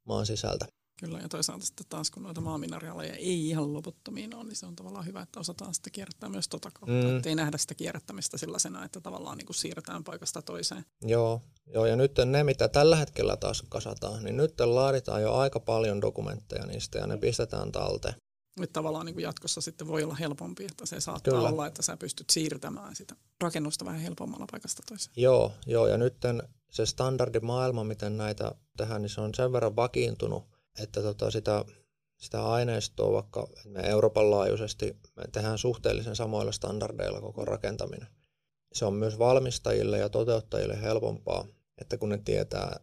maan 0.05 0.25
sisältä. 0.25 0.65
Kyllä, 0.99 1.19
ja 1.19 1.29
toisaalta 1.29 1.65
sitten 1.65 1.85
taas 1.89 2.11
kun 2.11 2.23
noita 2.23 2.41
maamineraaleja 2.41 3.13
ei 3.13 3.49
ihan 3.49 3.73
loputtomiin 3.73 4.35
ole, 4.35 4.43
niin 4.43 4.55
se 4.55 4.65
on 4.65 4.75
tavallaan 4.75 5.05
hyvä, 5.05 5.21
että 5.21 5.39
osataan 5.39 5.73
sitä 5.73 5.89
kierrättää 5.89 6.29
myös 6.29 6.47
tota 6.47 6.71
kautta. 6.73 7.07
Mm. 7.07 7.17
Että 7.17 7.29
ei 7.29 7.35
nähdä 7.35 7.57
sitä 7.57 7.75
kierrättämistä 7.75 8.37
sellaisena, 8.37 8.85
että 8.85 9.01
tavallaan 9.01 9.37
niin 9.37 9.45
kuin 9.45 9.55
siirretään 9.55 10.03
paikasta 10.03 10.41
toiseen. 10.41 10.85
Joo, 11.01 11.41
joo, 11.73 11.85
ja 11.85 11.95
nyt 11.95 12.11
ne, 12.25 12.43
mitä 12.43 12.67
tällä 12.67 12.95
hetkellä 12.95 13.37
taas 13.37 13.63
kasataan, 13.69 14.23
niin 14.23 14.37
nyt 14.37 14.59
laaditaan 14.59 15.21
jo 15.21 15.33
aika 15.33 15.59
paljon 15.59 16.01
dokumentteja 16.01 16.65
niistä 16.65 16.99
ja 16.99 17.07
ne 17.07 17.17
pistetään 17.17 17.71
talteen. 17.71 18.15
Nyt 18.59 18.73
tavallaan 18.73 19.05
niin 19.05 19.13
kuin 19.13 19.23
jatkossa 19.23 19.61
sitten 19.61 19.87
voi 19.87 20.03
olla 20.03 20.15
helpompi, 20.15 20.65
että 20.65 20.85
se 20.85 20.99
saattaa 20.99 21.33
Kyllä. 21.33 21.49
olla, 21.49 21.67
että 21.67 21.81
sä 21.81 21.97
pystyt 21.97 22.29
siirtämään 22.29 22.95
sitä 22.95 23.15
rakennusta 23.41 23.85
vähän 23.85 24.01
helpommalla 24.01 24.45
paikasta 24.51 24.83
toiseen. 24.87 25.13
Joo, 25.17 25.51
joo 25.65 25.87
ja 25.87 25.97
nyt 25.97 26.15
se 26.69 26.85
standardimaailma, 26.85 27.83
miten 27.83 28.17
näitä 28.17 28.55
tehdään, 28.77 29.01
niin 29.01 29.09
se 29.09 29.21
on 29.21 29.35
sen 29.35 29.51
verran 29.51 29.75
vakiintunut, 29.75 30.43
että 30.79 31.01
tota 31.01 31.31
sitä, 31.31 31.65
sitä 32.17 32.45
aineistoa, 32.45 33.13
vaikka 33.13 33.47
me 33.65 33.79
Euroopan 33.79 34.31
laajuisesti 34.31 34.97
me 35.15 35.23
tehdään 35.31 35.57
suhteellisen 35.57 36.15
samoilla 36.15 36.51
standardeilla 36.51 37.21
koko 37.21 37.45
rakentaminen. 37.45 38.07
Se 38.73 38.85
on 38.85 38.93
myös 38.93 39.19
valmistajille 39.19 39.97
ja 39.97 40.09
toteuttajille 40.09 40.81
helpompaa, 40.81 41.45
että 41.77 41.97
kun 41.97 42.09
ne 42.09 42.17
tietää, 42.17 42.79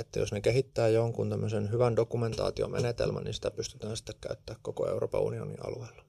että 0.00 0.18
jos 0.18 0.32
ne 0.32 0.40
kehittää 0.40 0.88
jonkun 0.88 1.30
tämmöisen 1.30 1.70
hyvän 1.70 1.96
dokumentaatiomenetelmän, 1.96 3.24
niin 3.24 3.34
sitä 3.34 3.50
pystytään 3.50 3.96
sitten 3.96 4.14
käyttämään 4.20 4.62
koko 4.62 4.88
Euroopan 4.88 5.22
unionin 5.22 5.66
alueella. 5.66 6.04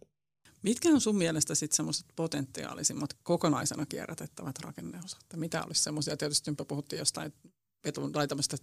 Mitkä 0.62 0.90
on 0.90 1.02
sun 1.02 1.16
mielestä 1.16 1.56
sitten 1.56 1.76
semmoiset 1.76 2.06
potentiaalisimmat 2.16 3.10
kokonaisena 3.24 3.86
kierrätettävät 3.86 4.60
rakenneosat? 4.60 5.20
Mitä 5.36 5.64
olisi 5.64 5.84
semmoisia, 5.84 6.18
tietysti 6.18 6.52
me 6.52 6.66
puhuttiin 6.68 7.00
jostain 7.00 7.34
petun 7.82 8.12
tai 8.12 8.28
tämmöistä 8.28 8.58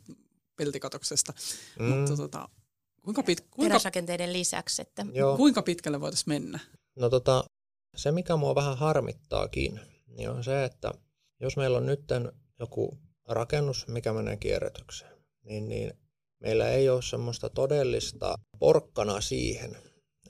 peltikatoksesta, 0.57 1.33
mm. 1.79 1.85
mutta 1.85 2.17
tota, 2.17 2.49
kuinka, 3.03 3.23
pit, 3.23 3.41
kuinka, 3.51 3.79
lisäksi, 4.27 4.83
että 4.83 5.07
Joo. 5.13 5.37
kuinka 5.37 5.63
pitkälle 5.63 6.01
voitaisiin 6.01 6.29
mennä? 6.29 6.59
No 6.97 7.11
tota, 7.11 7.45
se 7.97 8.13
mikä 8.13 8.37
mua 8.37 8.55
vähän 8.55 8.79
harmittaakin, 8.79 9.81
niin 10.07 10.31
on 10.31 10.45
se, 10.45 10.65
että 10.65 10.93
jos 11.41 11.57
meillä 11.57 11.79
on 11.79 11.87
nyt 11.87 12.05
joku 12.59 12.99
rakennus, 13.29 13.87
mikä 13.87 14.13
menee 14.13 14.37
kierrätykseen, 14.37 15.14
niin, 15.45 15.69
niin 15.69 15.93
meillä 16.41 16.69
ei 16.69 16.89
ole 16.89 17.03
semmoista 17.03 17.49
todellista 17.51 18.39
porkkana 18.59 19.21
siihen, 19.21 19.77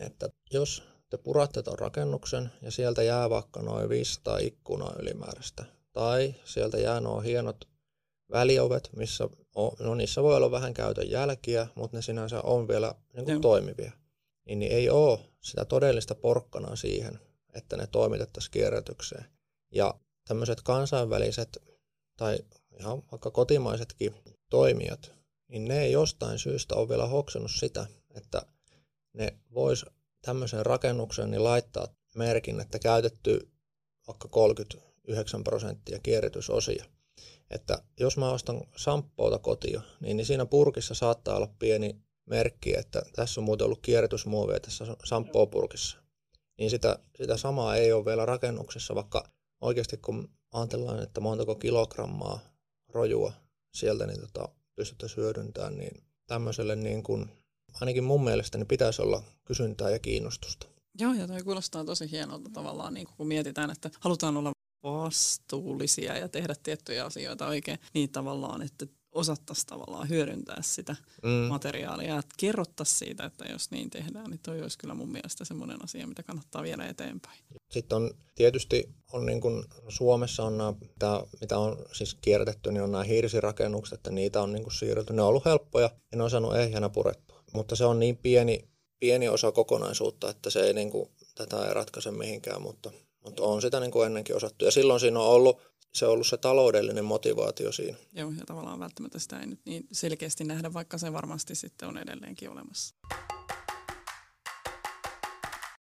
että 0.00 0.28
jos 0.52 0.82
te 1.10 1.16
puratte 1.16 1.62
tuon 1.62 1.78
rakennuksen 1.78 2.50
ja 2.62 2.70
sieltä 2.70 3.02
jää 3.02 3.30
vaikka 3.30 3.62
noin 3.62 3.88
500 3.88 4.38
ikkunaa 4.38 4.94
ylimääräistä, 4.98 5.64
tai 5.92 6.34
sieltä 6.44 6.78
jää 6.78 7.00
nuo 7.00 7.20
hienot 7.20 7.68
väliovet, 8.30 8.90
missä 8.96 9.28
on, 9.54 9.72
no 9.80 9.94
niissä 9.94 10.22
voi 10.22 10.36
olla 10.36 10.50
vähän 10.50 10.74
käytön 10.74 11.10
jälkiä, 11.10 11.66
mutta 11.74 11.96
ne 11.96 12.02
sinänsä 12.02 12.40
on 12.42 12.68
vielä 12.68 12.94
niin 13.16 13.24
kuin 13.24 13.40
toimivia. 13.40 13.92
Niin, 14.46 14.58
niin 14.58 14.72
ei 14.72 14.90
ole 14.90 15.18
sitä 15.40 15.64
todellista 15.64 16.14
porkkanaa 16.14 16.76
siihen, 16.76 17.20
että 17.54 17.76
ne 17.76 17.86
toimitettaisiin 17.86 18.50
kierrätykseen. 18.50 19.24
Ja 19.70 19.94
tämmöiset 20.28 20.62
kansainväliset 20.62 21.58
tai 22.16 22.38
ihan 22.80 23.02
vaikka 23.12 23.30
kotimaisetkin 23.30 24.14
toimijat, 24.50 25.12
niin 25.48 25.64
ne 25.64 25.82
ei 25.82 25.92
jostain 25.92 26.38
syystä 26.38 26.74
ole 26.74 26.88
vielä 26.88 27.06
hoksannut 27.06 27.50
sitä, 27.50 27.86
että 28.14 28.42
ne 29.12 29.36
vois 29.54 29.86
tämmöisen 30.22 30.66
rakennuksen 30.66 31.30
niin 31.30 31.44
laittaa 31.44 31.88
merkin, 32.14 32.60
että 32.60 32.78
käytetty 32.78 33.48
vaikka 34.08 34.28
39 34.28 35.44
prosenttia 35.44 35.98
kierrätysosia. 35.98 36.84
Että 37.50 37.82
jos 38.00 38.16
mä 38.16 38.30
ostan 38.30 38.60
samppoota 38.76 39.38
kotia, 39.38 39.80
niin, 40.00 40.16
niin 40.16 40.26
siinä 40.26 40.46
purkissa 40.46 40.94
saattaa 40.94 41.36
olla 41.36 41.54
pieni 41.58 41.96
merkki, 42.26 42.78
että 42.78 43.02
tässä 43.16 43.40
on 43.40 43.44
muuten 43.44 43.64
ollut 43.64 43.82
kierrätysmuovia 43.82 44.60
tässä 44.60 44.84
samppoopurkissa. 45.04 45.98
Niin 46.58 46.70
sitä, 46.70 46.98
sitä 47.18 47.36
samaa 47.36 47.76
ei 47.76 47.92
ole 47.92 48.04
vielä 48.04 48.26
rakennuksessa, 48.26 48.94
vaikka 48.94 49.28
oikeasti 49.60 49.96
kun 49.96 50.30
ajatellaan, 50.52 51.02
että 51.02 51.20
montako 51.20 51.54
kilogrammaa 51.54 52.40
rojua 52.88 53.32
sieltä 53.74 54.06
niin 54.06 54.20
tota, 54.20 54.48
pystyttäisiin 54.76 55.24
hyödyntämään, 55.24 55.78
niin 55.78 56.02
tämmöiselle 56.26 56.76
niin 56.76 57.02
kuin, 57.02 57.30
ainakin 57.80 58.04
mun 58.04 58.24
mielestä 58.24 58.58
niin 58.58 58.66
pitäisi 58.66 59.02
olla 59.02 59.22
kysyntää 59.44 59.90
ja 59.90 59.98
kiinnostusta. 59.98 60.66
Joo, 61.00 61.12
ja 61.12 61.26
toi 61.26 61.42
kuulostaa 61.42 61.84
tosi 61.84 62.10
hienolta 62.10 62.50
tavallaan, 62.52 62.94
niin 62.94 63.06
kun 63.16 63.26
mietitään, 63.26 63.70
että 63.70 63.90
halutaan 64.00 64.36
olla 64.36 64.52
vastuullisia 64.82 66.18
ja 66.18 66.28
tehdä 66.28 66.54
tiettyjä 66.62 67.04
asioita 67.04 67.46
oikein 67.46 67.78
niin 67.94 68.12
tavallaan, 68.12 68.62
että 68.62 68.86
osattaisiin 69.14 69.66
tavallaan 69.66 70.08
hyödyntää 70.08 70.58
sitä 70.60 70.96
mm. 71.22 71.30
materiaalia 71.30 72.14
ja 72.14 72.22
kerrottaisiin 72.36 72.98
siitä, 72.98 73.24
että 73.24 73.44
jos 73.44 73.70
niin 73.70 73.90
tehdään, 73.90 74.30
niin 74.30 74.40
toi 74.42 74.62
olisi 74.62 74.78
kyllä 74.78 74.94
mun 74.94 75.12
mielestä 75.12 75.44
semmoinen 75.44 75.84
asia, 75.84 76.06
mitä 76.06 76.22
kannattaa 76.22 76.62
viedä 76.62 76.86
eteenpäin. 76.86 77.38
Sitten 77.70 77.96
on 77.96 78.10
tietysti 78.34 78.88
on 79.12 79.26
niin 79.26 79.40
kuin 79.40 79.64
Suomessa 79.88 80.44
on 80.44 80.58
nämä, 80.58 80.74
mitä, 80.80 81.22
mitä 81.40 81.58
on 81.58 81.78
siis 81.92 82.14
kierrätetty, 82.14 82.72
niin 82.72 82.82
on 82.82 82.92
nämä 82.92 83.04
hirsirakennukset, 83.04 83.96
että 83.96 84.10
niitä 84.10 84.42
on 84.42 84.52
niin 84.52 84.62
kuin 84.62 84.74
siirretty. 84.74 85.12
Ne 85.12 85.22
on 85.22 85.28
ollut 85.28 85.44
helppoja 85.44 85.90
ja 86.12 86.18
ne 86.18 86.24
on 86.24 86.30
saanut 86.30 86.56
ehjänä 86.56 86.88
purettua. 86.88 87.42
Mutta 87.52 87.76
se 87.76 87.84
on 87.84 88.00
niin 88.00 88.16
pieni, 88.16 88.68
pieni 89.00 89.28
osa 89.28 89.52
kokonaisuutta, 89.52 90.30
että 90.30 90.50
se 90.50 90.60
ei 90.60 90.72
niin 90.72 90.90
kuin, 90.90 91.10
tätä 91.34 91.66
ei 91.66 91.74
ratkaise 91.74 92.10
mihinkään, 92.10 92.62
mutta 92.62 92.90
mutta 93.24 93.42
on 93.42 93.62
sitä 93.62 93.80
niin 93.80 93.90
kuin 93.90 94.06
ennenkin 94.06 94.36
osattu. 94.36 94.64
Ja 94.64 94.70
silloin 94.70 95.00
siinä 95.00 95.20
on 95.20 95.26
ollut 95.26 95.60
se, 95.94 96.06
on 96.06 96.12
ollut 96.12 96.26
se 96.26 96.36
taloudellinen 96.36 97.04
motivaatio 97.04 97.72
siinä. 97.72 97.98
Joo, 98.12 98.30
ja 98.30 98.44
tavallaan 98.46 98.80
välttämättä 98.80 99.18
sitä 99.18 99.40
ei 99.40 99.46
nyt 99.46 99.60
niin 99.64 99.86
selkeästi 99.92 100.44
nähdä, 100.44 100.72
vaikka 100.72 100.98
se 100.98 101.12
varmasti 101.12 101.54
sitten 101.54 101.88
on 101.88 101.98
edelleenkin 101.98 102.50
olemassa. 102.50 102.94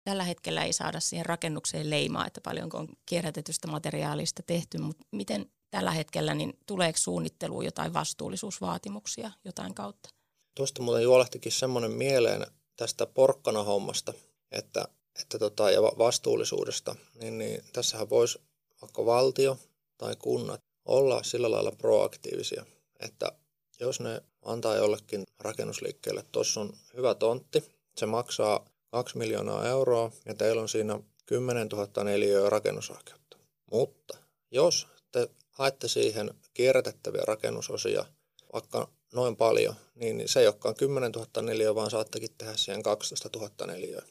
Tällä 0.04 0.24
hetkellä 0.24 0.63
ei 0.63 0.74
saada 0.74 1.00
siihen 1.00 1.26
rakennukseen 1.26 1.89
leimaa, 1.89 2.28
että 2.28 2.41
paljonko 2.41 2.78
on 2.78 2.88
kierrätetystä 3.06 3.68
materiaalista 3.68 4.44
tehty, 4.44 4.78
mutta 4.78 5.06
miten 5.12 5.46
tällä 5.72 5.91
hetkellä, 5.91 6.36
niin 6.36 6.60
tuleeko 6.65 6.98
suunnitteluun 6.98 7.65
jotain 7.65 7.94
vastuullisuusvaatimuksia 7.94 9.32
jotain 9.46 9.76
kautta? 9.76 10.10
Tuosta 10.56 10.82
muuten 10.82 11.04
juolehtikin 11.04 11.52
semmoinen 11.52 11.91
mieleen 11.91 12.48
tästä 12.76 13.06
porkkana 13.06 13.63
hommasta, 13.63 14.13
että 14.52 14.88
että 15.22 15.39
tota, 15.39 15.72
ja 15.72 15.82
vastuullisuudesta, 15.82 16.96
niin, 17.22 17.38
niin 17.38 17.63
tässähän 17.74 18.10
voisi 18.10 18.39
vaikka 18.82 19.06
valtio 19.06 19.58
tai 19.98 20.16
kunnat 20.20 20.62
olla 20.86 21.24
sillä 21.24 21.52
lailla 21.52 21.72
proaktiivisia, 21.72 22.66
että 23.00 23.32
jos 23.80 24.00
ne 24.00 24.22
antaa 24.42 24.76
jollekin 24.76 25.24
rakennusliikkeelle, 25.40 26.24
tuossa 26.32 26.62
on 26.62 26.74
hyvä 26.98 27.16
tontti, 27.16 27.64
se 27.98 28.06
maksaa 28.06 28.66
2 28.92 29.18
miljoonaa 29.18 29.68
euroa 29.68 30.12
ja 30.26 30.34
teillä 30.34 30.62
on 30.62 30.70
siinä 30.70 31.00
10 31.26 31.68
000 31.68 32.04
neliöä 32.04 32.50
rakennusoikeutta. 32.50 33.38
Mutta 33.72 34.18
jos 34.52 34.88
te 35.12 35.30
haette 35.52 35.88
siihen 35.88 36.34
kierrätettäviä 36.54 37.22
rakennusosia 37.26 38.06
vaikka 38.54 38.90
noin 39.14 39.36
paljon, 39.36 39.76
niin 39.96 40.24
se 40.26 40.40
ei 40.40 40.48
olekaan 40.48 40.76
10 40.76 41.12
000 41.12 41.42
neliöä, 41.42 41.76
vaan 41.76 41.92
saattekin 41.92 42.30
tehdä 42.38 42.58
siihen 42.58 42.84
12 42.84 43.30
000 43.36 43.66
neliöä. 43.68 44.04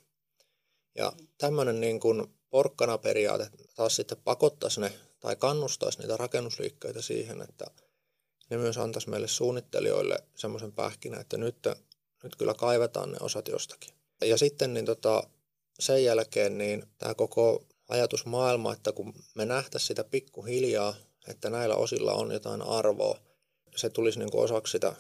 Ja 0.95 1.13
tämmöinen 1.39 1.81
niin 1.81 2.01
kuin 2.01 2.35
porkkanaperiaate 2.51 3.49
taas 3.75 3.97
sitten 3.97 4.19
pakottaisi 4.25 4.81
ne 4.81 4.93
tai 5.25 5.37
kannustaisi 5.37 5.99
niitä 5.99 6.17
rakennusliikkeitä 6.17 7.03
siihen, 7.03 7.43
että 7.43 7.65
ne 8.51 8.57
myös 8.57 8.79
antaisi 8.79 9.11
meille 9.11 9.29
suunnittelijoille 9.29 10.19
semmoisen 10.35 10.73
pähkinä, 10.73 11.21
että 11.21 11.37
nyt, 11.37 11.57
nyt 12.23 12.37
kyllä 12.37 12.55
kaivetaan 12.55 13.13
ne 13.13 13.19
osat 13.21 13.49
jostakin. 13.49 13.95
Ja 14.25 14.39
sitten 14.39 14.75
niin 14.75 14.87
tota, 14.87 15.23
sen 15.81 16.05
jälkeen 16.05 16.59
niin 16.59 16.87
tämä 16.99 17.15
koko 17.15 17.65
ajatusmaailma, 17.89 18.73
että 18.73 18.93
kun 18.93 19.15
me 19.35 19.45
nähtäisiin 19.45 19.89
sitä 19.89 20.05
pikkuhiljaa, 20.05 20.95
että 21.29 21.51
näillä 21.51 21.77
osilla 21.77 22.13
on 22.13 22.33
jotain 22.33 22.63
arvoa, 22.63 23.19
se 23.77 23.91
tulisi 23.91 24.19
niin 24.19 24.31
kuin 24.31 24.45
osaksi 24.45 24.71
sitä 24.71 24.95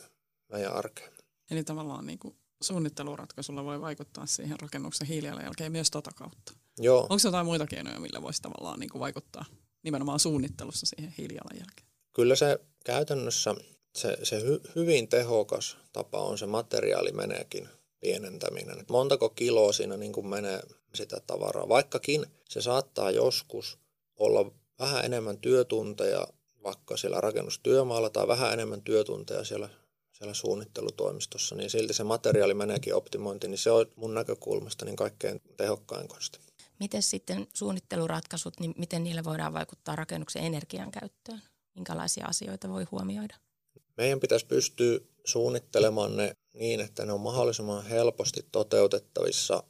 meidän 0.52 0.72
arkea. 0.72 1.08
Eli 1.50 1.64
tavallaan 1.64 2.06
niin 2.06 2.18
kuin 2.18 2.36
suunnitteluratkaisulla 2.60 3.64
voi 3.64 3.80
vaikuttaa 3.80 4.26
siihen 4.26 4.60
rakennuksen 4.60 5.06
hiilijalanjälkeen 5.06 5.72
myös 5.72 5.90
tota 5.90 6.10
kautta? 6.14 6.52
Joo. 6.78 7.00
Onko 7.00 7.16
jotain 7.24 7.46
muita 7.46 7.66
keinoja, 7.66 8.00
millä 8.00 8.22
voisi 8.22 8.42
tavallaan 8.42 8.80
niin 8.80 8.90
kuin 8.90 9.00
vaikuttaa 9.00 9.44
nimenomaan 9.84 10.20
suunnittelussa 10.20 10.86
siihen 10.86 11.14
hiilijalanjälkeen? 11.18 11.88
Kyllä 12.12 12.36
se 12.36 12.58
käytännössä 12.84 13.54
se, 13.96 14.18
se 14.22 14.40
hy, 14.40 14.60
hyvin 14.74 15.08
tehokas 15.08 15.76
tapa 15.92 16.18
on 16.18 16.38
se 16.38 16.46
materiaali 16.46 17.12
meneekin 17.12 17.68
pienentäminen. 18.00 18.84
Montako 18.88 19.28
kiloa 19.28 19.72
siinä 19.72 19.96
niin 19.96 20.12
kuin 20.12 20.26
menee 20.26 20.62
sitä 20.94 21.20
tavaraa. 21.26 21.68
Vaikkakin 21.68 22.26
se 22.48 22.60
saattaa 22.60 23.10
joskus 23.10 23.78
olla 24.16 24.50
vähän 24.78 25.04
enemmän 25.04 25.38
työtunteja 25.38 26.26
vaikka 26.62 26.96
siellä 26.96 27.20
rakennustyömaalla 27.20 28.10
tai 28.10 28.28
vähän 28.28 28.52
enemmän 28.52 28.82
työtunteja 28.82 29.44
siellä 29.44 29.68
siellä 30.12 30.34
suunnittelutoimistossa, 30.34 31.54
niin 31.54 31.70
silti 31.70 31.94
se 31.94 32.04
materiaali 32.04 32.54
meneekin 32.54 32.94
optimointi, 32.94 33.48
niin 33.48 33.58
se 33.58 33.70
on 33.70 33.86
mun 33.96 34.14
näkökulmasta 34.14 34.84
niin 34.84 34.96
kaikkein 34.96 35.40
tehokkain 35.56 36.08
konsti. 36.08 36.38
Miten 36.80 37.02
sitten 37.02 37.46
suunnitteluratkaisut, 37.54 38.60
niin 38.60 38.74
miten 38.78 39.04
niillä 39.04 39.24
voidaan 39.24 39.52
vaikuttaa 39.52 39.96
rakennuksen 39.96 40.44
energian 40.44 40.90
käyttöön? 40.90 41.42
Minkälaisia 41.74 42.26
asioita 42.26 42.68
voi 42.68 42.86
huomioida? 42.90 43.36
Meidän 43.96 44.20
pitäisi 44.20 44.46
pystyä 44.46 44.98
suunnittelemaan 45.24 46.16
ne 46.16 46.36
niin, 46.52 46.80
että 46.80 47.06
ne 47.06 47.12
on 47.12 47.20
mahdollisimman 47.20 47.86
helposti 47.86 48.46
toteutettavissa 48.52 49.62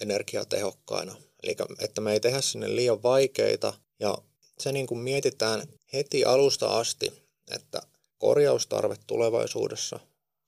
energiatehokkaina. 0.00 1.14
Eli 1.42 1.56
että 1.78 2.00
me 2.00 2.12
ei 2.12 2.20
tehdä 2.20 2.40
sinne 2.40 2.76
liian 2.76 3.02
vaikeita 3.02 3.74
ja 4.00 4.18
se 4.58 4.72
niin 4.72 4.86
kuin 4.86 5.00
mietitään 5.00 5.62
heti 5.92 6.24
alusta 6.24 6.78
asti, 6.78 7.12
että 7.50 7.82
korjaustarve 8.18 8.96
tulevaisuudessa 9.06 10.00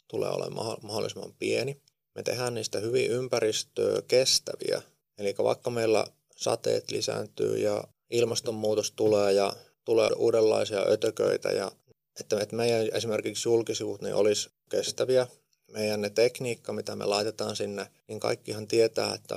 tulee 0.08 0.30
olemaan 0.30 0.76
mahdollisimman 0.82 1.34
pieni. 1.38 1.82
Me 2.14 2.22
tehdään 2.22 2.54
niistä 2.54 2.78
hyvin 2.78 3.10
ympäristöä 3.10 4.02
kestäviä. 4.08 4.82
Eli 5.18 5.34
vaikka 5.38 5.70
meillä 5.70 6.06
sateet 6.36 6.90
lisääntyy 6.90 7.58
ja 7.58 7.84
ilmastonmuutos 8.10 8.90
tulee 8.90 9.32
ja 9.32 9.52
tulee 9.84 10.10
uudenlaisia 10.16 10.84
ötököitä 10.90 11.48
ja 11.48 11.72
että, 12.20 12.56
meidän 12.56 12.88
esimerkiksi 12.92 13.48
julkisivut 13.48 14.02
niin 14.02 14.14
olisi 14.14 14.50
kestäviä. 14.70 15.26
Meidän 15.72 16.00
ne 16.00 16.10
tekniikka, 16.10 16.72
mitä 16.72 16.96
me 16.96 17.04
laitetaan 17.06 17.56
sinne, 17.56 17.86
niin 18.08 18.20
kaikkihan 18.20 18.68
tietää, 18.68 19.14
että, 19.14 19.36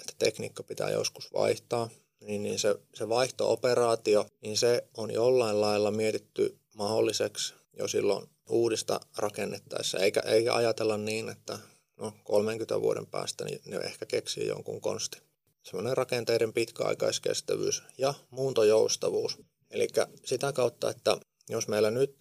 että 0.00 0.12
tekniikka 0.18 0.62
pitää 0.62 0.90
joskus 0.90 1.32
vaihtaa. 1.32 1.90
Niin, 2.20 2.42
niin 2.42 2.58
se, 2.58 2.74
se 2.94 3.08
vaihtooperaatio, 3.08 4.26
niin 4.40 4.56
se 4.56 4.84
on 4.96 5.10
jollain 5.10 5.60
lailla 5.60 5.90
mietitty 5.90 6.58
mahdolliseksi 6.76 7.54
jo 7.78 7.88
silloin 7.88 8.28
uudista 8.48 9.00
rakennettaessa, 9.16 9.98
eikä, 9.98 10.20
eikä 10.20 10.54
ajatella 10.54 10.96
niin, 10.96 11.28
että 11.28 11.58
no 12.02 12.12
30 12.24 12.80
vuoden 12.80 13.06
päästä 13.06 13.44
niin 13.44 13.60
ne 13.66 13.76
ehkä 13.76 14.06
keksii 14.06 14.46
jonkun 14.46 14.80
konsti. 14.80 15.18
Semmoinen 15.62 15.96
rakenteiden 15.96 16.52
pitkäaikaiskestävyys 16.52 17.82
ja 17.98 18.14
muuntojoustavuus. 18.30 19.38
Eli 19.70 19.88
sitä 20.24 20.52
kautta, 20.52 20.90
että 20.90 21.16
jos 21.48 21.68
meillä 21.68 21.90
nyt, 21.90 22.16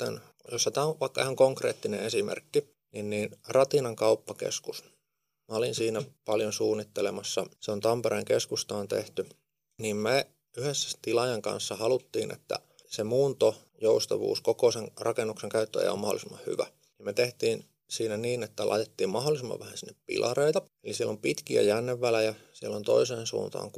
jos 0.52 0.70
tämä 0.74 0.86
on 0.86 1.00
vaikka 1.00 1.22
ihan 1.22 1.36
konkreettinen 1.36 2.00
esimerkki, 2.00 2.76
niin, 2.92 3.10
niin 3.10 3.38
Ratinan 3.48 3.96
kauppakeskus. 3.96 4.84
Mä 5.48 5.56
olin 5.56 5.76
siinä 5.76 6.04
paljon 6.26 6.54
suunnittelemassa. 6.54 7.46
Se 7.60 7.72
on 7.72 7.80
Tampereen 7.80 8.26
keskustaan 8.26 8.88
tehty. 8.88 9.26
Niin 9.78 9.96
me 9.96 10.28
yhdessä 10.58 10.98
tilaajan 11.02 11.42
kanssa 11.42 11.76
haluttiin, 11.76 12.32
että 12.32 12.60
se 12.88 13.04
muunto, 13.04 13.56
joustavuus, 13.82 14.42
koko 14.42 14.72
sen 14.72 14.92
rakennuksen 15.00 15.50
käyttö 15.50 15.92
on 15.92 16.00
mahdollisimman 16.00 16.40
hyvä. 16.46 16.68
Ja 17.00 17.06
me 17.06 17.14
tehtiin 17.14 17.66
siinä 17.92 18.18
niin, 18.18 18.44
että 18.44 18.70
laitettiin 18.70 19.10
mahdollisimman 19.10 19.60
vähän 19.60 19.78
sinne 19.78 19.96
pilareita. 20.06 20.62
Eli 20.84 20.94
siellä 20.94 21.12
on 21.12 21.18
pitkiä 21.18 21.62
jännevälejä. 21.62 22.36
Siellä 22.54 22.78
on 22.78 22.84
toiseen 22.84 23.28
suuntaan 23.28 23.72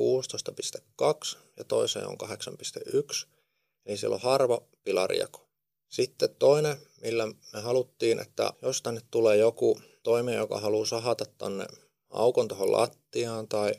16,2 1.32 1.38
ja 1.58 1.64
toiseen 1.64 2.08
on 2.08 2.18
8,1. 2.24 3.28
Eli 3.86 3.98
siellä 3.98 4.16
on 4.16 4.22
harva 4.22 4.62
pilarijako. 4.84 5.48
Sitten 5.90 6.36
toinen, 6.40 6.78
millä 7.02 7.28
me 7.54 7.62
haluttiin, 7.62 8.20
että 8.20 8.54
jos 8.62 8.82
tänne 8.82 9.02
tulee 9.12 9.38
joku 9.38 9.80
toimija, 10.04 10.38
joka 10.38 10.60
haluaa 10.60 10.86
sahata 10.86 11.26
tänne 11.38 11.66
aukon 12.10 12.48
tuohon 12.48 12.72
lattiaan 12.72 13.48
tai 13.48 13.74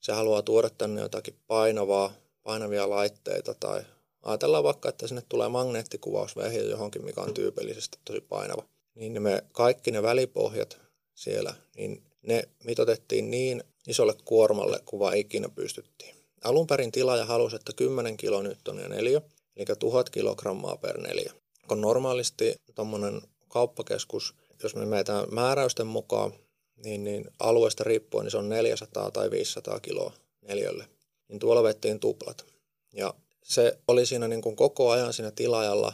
se 0.00 0.12
haluaa 0.12 0.42
tuoda 0.42 0.70
tänne 0.70 1.00
jotakin 1.00 1.38
painavaa, 1.46 2.12
painavia 2.42 2.90
laitteita 2.90 3.54
tai 3.54 3.82
ajatellaan 4.22 4.64
vaikka, 4.64 4.88
että 4.88 5.08
sinne 5.08 5.22
tulee 5.28 5.48
magneettikuvausvehje 5.48 6.62
johonkin, 6.62 7.04
mikä 7.04 7.20
on 7.20 7.34
tyypillisesti 7.34 7.98
tosi 8.04 8.20
painava. 8.20 8.73
Niin 8.94 9.22
me 9.22 9.44
kaikki 9.52 9.90
ne 9.90 10.02
välipohjat 10.02 10.80
siellä, 11.14 11.54
niin 11.76 12.02
ne 12.22 12.48
mitotettiin 12.64 13.30
niin 13.30 13.64
isolle 13.86 14.14
kuormalle 14.24 14.80
kuin 14.84 15.00
vaan 15.00 15.16
ikinä 15.16 15.48
pystyttiin. 15.48 16.14
Alun 16.44 16.66
perin 16.66 16.92
tilaaja 16.92 17.24
halusi, 17.24 17.56
että 17.56 17.72
10 17.76 18.16
kilonewtonia 18.16 18.88
neliö, 18.88 19.20
eli 19.56 19.66
1000 19.78 20.10
kilogrammaa 20.10 20.76
per 20.76 21.00
neliö. 21.00 21.30
Kun 21.68 21.80
normaalisti 21.80 22.56
tuommoinen 22.74 23.22
kauppakeskus, 23.48 24.34
jos 24.62 24.74
me 24.74 24.86
meetään 24.86 25.26
määräysten 25.30 25.86
mukaan, 25.86 26.32
niin, 26.76 27.04
niin 27.04 27.30
alueesta 27.38 27.84
riippuen 27.84 28.24
niin 28.24 28.30
se 28.30 28.36
on 28.36 28.48
400 28.48 29.10
tai 29.10 29.30
500 29.30 29.80
kiloa 29.80 30.12
neliölle. 30.42 30.88
Niin 31.28 31.38
tuolla 31.38 31.62
vettiin 31.62 32.00
tuplat. 32.00 32.46
Ja 32.92 33.14
se 33.42 33.78
oli 33.88 34.06
siinä 34.06 34.28
niin 34.28 34.42
kuin 34.42 34.56
koko 34.56 34.90
ajan 34.90 35.12
siinä 35.12 35.30
tilaajalla 35.30 35.92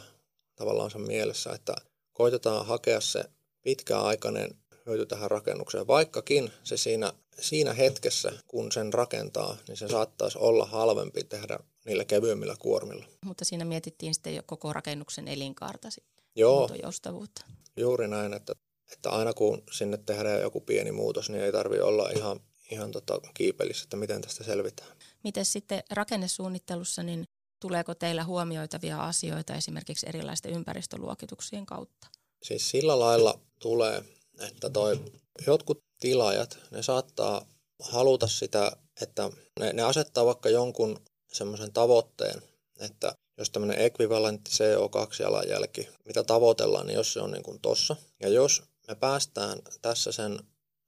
tavallaan 0.55 0.91
sen 0.91 1.01
mielessä, 1.01 1.51
että 1.51 1.75
koitetaan 2.21 2.65
hakea 2.65 3.01
se 3.01 3.23
pitkäaikainen 3.61 4.49
hyöty 4.85 5.05
tähän 5.05 5.31
rakennukseen. 5.31 5.87
Vaikkakin 5.87 6.51
se 6.63 6.77
siinä, 6.77 7.13
siinä 7.39 7.73
hetkessä, 7.73 8.31
kun 8.47 8.71
sen 8.71 8.93
rakentaa, 8.93 9.57
niin 9.67 9.77
se 9.77 9.87
saattaisi 9.87 10.37
olla 10.37 10.65
halvempi 10.65 11.23
tehdä 11.23 11.59
niillä 11.85 12.05
kevyemmillä 12.05 12.55
kuormilla. 12.59 13.05
Mutta 13.25 13.45
siinä 13.45 13.65
mietittiin 13.65 14.13
sitten 14.13 14.35
jo 14.35 14.43
koko 14.45 14.73
rakennuksen 14.73 15.27
elinkaarta 15.27 15.87
Joo, 16.35 16.69
joustavuutta. 16.83 17.45
juuri 17.77 18.07
näin, 18.07 18.33
että, 18.33 18.53
että 18.91 19.09
aina 19.09 19.33
kun 19.33 19.63
sinne 19.71 19.97
tehdään 19.97 20.41
joku 20.41 20.61
pieni 20.61 20.91
muutos, 20.91 21.29
niin 21.29 21.43
ei 21.43 21.51
tarvitse 21.51 21.83
olla 21.83 22.09
ihan, 22.09 22.39
ihan 22.71 22.91
tota 22.91 23.19
kiipelissä, 23.33 23.83
että 23.83 23.97
miten 23.97 24.21
tästä 24.21 24.43
selvitään. 24.43 24.89
Miten 25.23 25.45
sitten 25.45 25.83
rakennesuunnittelussa, 25.91 27.03
niin 27.03 27.25
tuleeko 27.61 27.95
teillä 27.95 28.23
huomioitavia 28.23 29.03
asioita 29.03 29.55
esimerkiksi 29.55 30.09
erilaisten 30.09 30.53
ympäristöluokituksien 30.53 31.65
kautta? 31.65 32.07
Siis 32.43 32.69
sillä 32.69 32.99
lailla 32.99 33.39
tulee, 33.59 34.03
että 34.39 34.69
toi, 34.69 34.99
jotkut 35.47 35.83
tilaajat, 35.99 36.57
ne 36.71 36.83
saattaa 36.83 37.45
haluta 37.79 38.27
sitä, 38.27 38.71
että 39.01 39.29
ne, 39.59 39.73
ne 39.73 39.81
asettaa 39.81 40.25
vaikka 40.25 40.49
jonkun 40.49 40.99
semmoisen 41.33 41.73
tavoitteen, 41.73 42.41
että 42.79 43.15
jos 43.37 43.49
tämmöinen 43.49 43.85
ekvivalentti 43.85 44.51
CO2-jalanjälki, 44.51 45.89
mitä 46.05 46.23
tavoitellaan, 46.23 46.87
niin 46.87 46.95
jos 46.95 47.13
se 47.13 47.21
on 47.21 47.31
niin 47.31 47.43
kuin 47.43 47.59
tossa, 47.59 47.95
ja 48.19 48.29
jos 48.29 48.63
me 48.87 48.95
päästään 48.95 49.59
tässä 49.81 50.11
sen, 50.11 50.39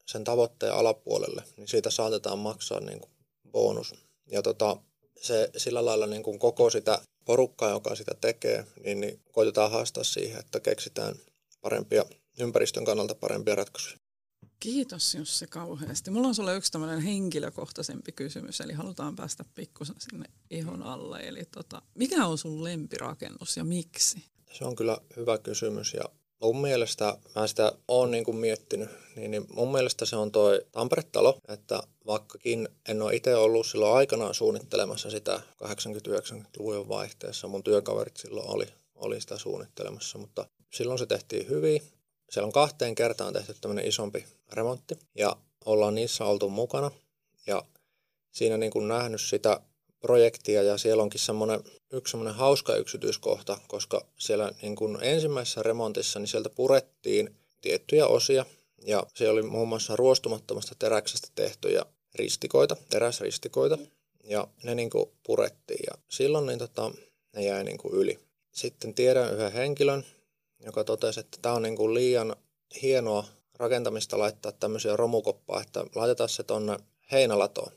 sen 0.05 0.23
tavoitteen 0.23 0.73
alapuolelle, 0.73 1.43
niin 1.57 1.67
siitä 1.67 1.89
saatetaan 1.89 2.39
maksaa 2.39 2.79
niin 2.79 2.99
kuin 2.99 3.11
bonus. 3.51 3.95
Ja 4.31 4.41
tota, 4.41 4.77
se 5.21 5.49
sillä 5.57 5.85
lailla 5.85 6.07
niin 6.07 6.23
kuin 6.23 6.39
koko 6.39 6.69
sitä 6.69 7.01
porukkaa, 7.25 7.69
joka 7.69 7.95
sitä 7.95 8.11
tekee, 8.21 8.65
niin, 8.83 9.01
niin 9.01 9.19
koitetaan 9.31 9.71
haastaa 9.71 10.03
siihen, 10.03 10.39
että 10.39 10.59
keksitään 10.59 11.15
parempia, 11.61 12.05
ympäristön 12.39 12.85
kannalta 12.85 13.15
parempia 13.15 13.55
ratkaisuja. 13.55 13.97
Kiitos 14.59 15.15
Jussi 15.15 15.47
kauheasti. 15.47 16.11
Mulla 16.11 16.27
on 16.27 16.35
sulle 16.35 16.55
yksi 16.55 16.71
tämmöinen 16.71 17.01
henkilökohtaisempi 17.01 18.11
kysymys, 18.11 18.61
eli 18.61 18.73
halutaan 18.73 19.15
päästä 19.15 19.45
pikkusen 19.55 19.95
sinne 19.99 20.25
ihon 20.49 20.83
alle. 20.83 21.19
Eli 21.19 21.45
tota, 21.51 21.81
mikä 21.95 22.25
on 22.25 22.37
sun 22.37 22.63
lempirakennus 22.63 23.57
ja 23.57 23.63
miksi? 23.63 24.23
Se 24.51 24.65
on 24.65 24.75
kyllä 24.75 24.97
hyvä 25.15 25.37
kysymys 25.37 25.93
ja 25.93 26.03
mun 26.43 26.61
mielestä, 26.61 27.17
mä 27.35 27.47
sitä 27.47 27.73
oon 27.87 28.11
niin 28.11 28.23
kuin 28.23 28.37
miettinyt, 28.37 28.89
niin, 29.15 29.31
niin 29.31 29.45
mun 29.53 29.71
mielestä 29.71 30.05
se 30.05 30.15
on 30.15 30.31
toi 30.31 30.65
Tampere-talo, 30.71 31.37
että 31.47 31.83
vaikkakin 32.07 32.69
en 32.87 33.01
ole 33.01 33.15
itse 33.15 33.35
ollut 33.35 33.67
silloin 33.67 33.97
aikanaan 33.97 34.33
suunnittelemassa 34.33 35.09
sitä 35.09 35.41
80-90-luvun 35.63 36.89
vaihteessa, 36.89 37.47
mun 37.47 37.63
työkaverit 37.63 38.17
silloin 38.17 38.49
oli, 38.49 38.67
oli 38.95 39.21
sitä 39.21 39.37
suunnittelemassa, 39.37 40.17
mutta 40.17 40.45
silloin 40.73 40.99
se 40.99 41.05
tehtiin 41.05 41.49
hyvin. 41.49 41.81
Siellä 42.29 42.47
on 42.47 42.53
kahteen 42.53 42.95
kertaan 42.95 43.33
tehty 43.33 43.55
tämmöinen 43.61 43.85
isompi 43.85 44.25
remontti 44.53 44.99
ja 45.15 45.35
ollaan 45.65 45.95
niissä 45.95 46.25
oltu 46.25 46.49
mukana 46.49 46.91
ja 47.47 47.63
siinä 48.31 48.57
niin 48.57 48.71
kuin 48.71 48.87
nähnyt 48.87 49.21
sitä 49.21 49.61
projektia 50.03 50.63
ja 50.63 50.77
siellä 50.77 51.03
onkin 51.03 51.19
semmoinen, 51.19 51.59
yksi 51.93 52.11
semmoinen 52.11 52.35
hauska 52.35 52.75
yksityiskohta, 52.75 53.57
koska 53.67 54.05
siellä 54.17 54.51
niin 54.61 54.75
kuin 54.75 54.97
ensimmäisessä 55.01 55.63
remontissa 55.63 56.19
niin 56.19 56.27
sieltä 56.27 56.49
purettiin 56.49 57.35
tiettyjä 57.61 58.07
osia 58.07 58.45
ja 58.85 59.03
siellä 59.13 59.33
oli 59.33 59.41
muun 59.41 59.67
muassa 59.67 59.95
ruostumattomasta 59.95 60.75
teräksestä 60.79 61.27
tehtyjä 61.35 61.85
ristikoita, 62.15 62.75
teräsristikoita 62.89 63.77
ja 64.23 64.47
ne 64.63 64.75
niin 64.75 64.89
kuin 64.89 65.09
purettiin 65.25 65.83
ja 65.87 65.97
silloin 66.09 66.45
niin 66.45 66.59
tota, 66.59 66.91
ne 67.35 67.45
jäi 67.45 67.63
niin 67.63 67.77
kuin 67.77 67.93
yli. 67.93 68.19
Sitten 68.51 68.93
tiedän 68.93 69.33
yhden 69.33 69.51
henkilön, 69.51 70.05
joka 70.65 70.83
totesi, 70.83 71.19
että 71.19 71.37
tämä 71.41 71.55
on 71.55 71.61
niin 71.61 71.77
kuin 71.77 71.93
liian 71.93 72.35
hienoa 72.81 73.25
rakentamista 73.57 74.19
laittaa 74.19 74.51
tämmöisiä 74.51 74.95
romukoppaa, 74.95 75.61
että 75.61 75.85
laitetaan 75.95 76.29
se 76.29 76.43
tuonne 76.43 76.77
heinälatoon. 77.11 77.71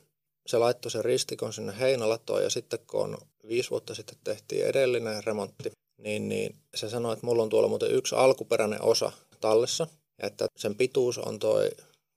Se 0.47 0.57
laittoi 0.57 0.91
sen 0.91 1.05
ristikon 1.05 1.53
sinne 1.53 1.79
heinälatoon 1.79 2.43
ja 2.43 2.49
sitten 2.49 2.79
kun 2.87 3.17
viisi 3.47 3.69
vuotta 3.69 3.95
sitten 3.95 4.17
tehtiin 4.23 4.65
edellinen 4.65 5.23
remontti, 5.23 5.71
niin, 5.97 6.29
niin 6.29 6.55
se 6.75 6.89
sanoi, 6.89 7.13
että 7.13 7.25
mulla 7.25 7.43
on 7.43 7.49
tuolla 7.49 7.67
muuten 7.67 7.91
yksi 7.91 8.15
alkuperäinen 8.15 8.81
osa 8.81 9.11
tallessa, 9.41 9.87
että 10.19 10.47
sen 10.57 10.75
pituus 10.75 11.17
on 11.17 11.39
toi 11.39 11.69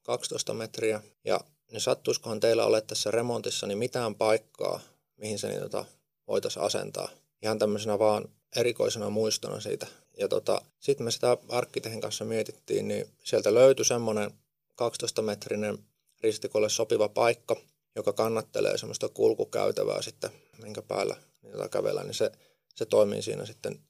12 0.02 0.54
metriä, 0.54 1.00
ja 1.24 1.40
niin 1.72 1.80
sattuisikohan 1.80 2.40
teillä 2.40 2.64
ole 2.64 2.80
tässä 2.80 3.10
remontissa 3.10 3.66
niin 3.66 3.78
mitään 3.78 4.14
paikkaa, 4.14 4.80
mihin 5.16 5.38
se 5.38 5.48
niin 5.48 5.62
tota, 5.62 5.84
voitaisiin 6.28 6.64
asentaa. 6.64 7.08
Ihan 7.42 7.58
tämmöisenä 7.58 7.98
vaan 7.98 8.28
erikoisena 8.56 9.10
muistona 9.10 9.60
siitä. 9.60 9.86
Ja 10.18 10.28
tota, 10.28 10.62
sitten 10.80 11.04
me 11.04 11.10
sitä 11.10 11.36
arkkitehden 11.48 12.00
kanssa 12.00 12.24
mietittiin, 12.24 12.88
niin 12.88 13.08
sieltä 13.24 13.54
löytyi 13.54 13.84
semmoinen 13.84 14.30
12-metrinen 14.72 15.78
ristikolle 16.22 16.68
sopiva 16.68 17.08
paikka. 17.08 17.56
Joka 17.96 18.12
kannattelee 18.12 18.78
semmoista 18.78 19.08
kulkukäytävää 19.08 20.02
sitten, 20.02 20.30
minkä 20.62 20.82
päällä 20.82 21.16
niitä 21.42 21.68
kävellä, 21.68 22.02
niin 22.02 22.14
se, 22.14 22.32
se 22.74 22.86
toimii 22.86 23.22
siinä 23.22 23.46
sitten, 23.46 23.80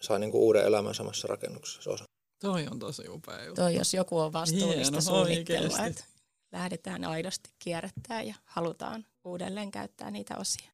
saa 0.00 0.18
niin 0.18 0.30
kuin 0.30 0.42
uuden 0.42 0.64
elämän 0.64 0.94
samassa 0.94 1.28
rakennuksessa. 1.28 1.82
Se 1.82 1.90
osa. 1.90 2.04
Toi 2.40 2.66
on 2.70 2.78
tosi 2.78 3.08
upea 3.08 3.44
juttu. 3.44 3.60
Toi, 3.60 3.74
jos 3.74 3.94
joku 3.94 4.18
on 4.18 4.32
vastuullista 4.32 4.90
Hieno, 4.90 5.00
suunnittelua, 5.00 5.86
että 5.86 6.04
lähdetään 6.52 7.04
aidosti 7.04 7.50
kierrättää 7.58 8.22
ja 8.22 8.34
halutaan 8.44 9.06
uudelleen 9.24 9.70
käyttää 9.70 10.10
niitä 10.10 10.36
osia. 10.36 10.70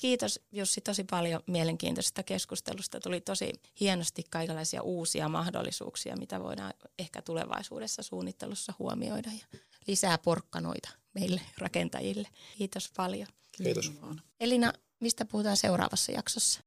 Kiitos 0.00 0.40
Jussi 0.52 0.80
tosi 0.80 1.04
paljon 1.04 1.42
mielenkiintoisesta 1.46 2.22
keskustelusta. 2.22 3.00
Tuli 3.00 3.20
tosi 3.20 3.52
hienosti 3.80 4.24
kaikenlaisia 4.30 4.82
uusia 4.82 5.28
mahdollisuuksia, 5.28 6.16
mitä 6.16 6.42
voidaan 6.42 6.74
ehkä 6.98 7.22
tulevaisuudessa 7.22 8.02
suunnittelussa 8.02 8.74
huomioida 8.78 9.30
ja 9.32 9.58
lisää 9.86 10.18
porkkanoita 10.18 10.88
meille 11.14 11.40
rakentajille. 11.58 12.28
Kiitos 12.58 12.92
paljon. 12.96 13.26
Kiitos. 13.52 13.92
Vaan. 14.02 14.22
Elina, 14.40 14.72
mistä 15.00 15.24
puhutaan 15.24 15.56
seuraavassa 15.56 16.12
jaksossa? 16.12 16.60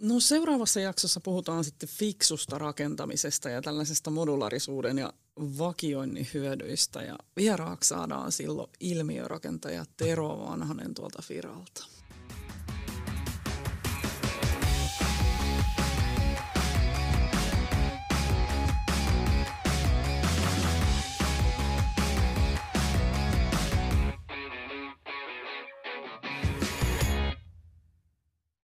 No 0.00 0.20
seuraavassa 0.20 0.80
jaksossa 0.80 1.20
puhutaan 1.20 1.64
sitten 1.64 1.88
fiksusta 1.88 2.58
rakentamisesta 2.58 3.48
ja 3.48 3.62
tällaisesta 3.62 4.10
modularisuuden 4.10 4.98
ja 4.98 5.12
vakioinnin 5.36 6.28
hyödyistä. 6.34 7.02
Ja 7.02 7.16
vieraaksi 7.36 7.88
saadaan 7.88 8.32
silloin 8.32 8.70
ilmiörakentaja 8.80 9.84
Tero 9.96 10.38
Vanhanen 10.38 10.94
tuolta 10.94 11.22
Firalta. 11.22 11.97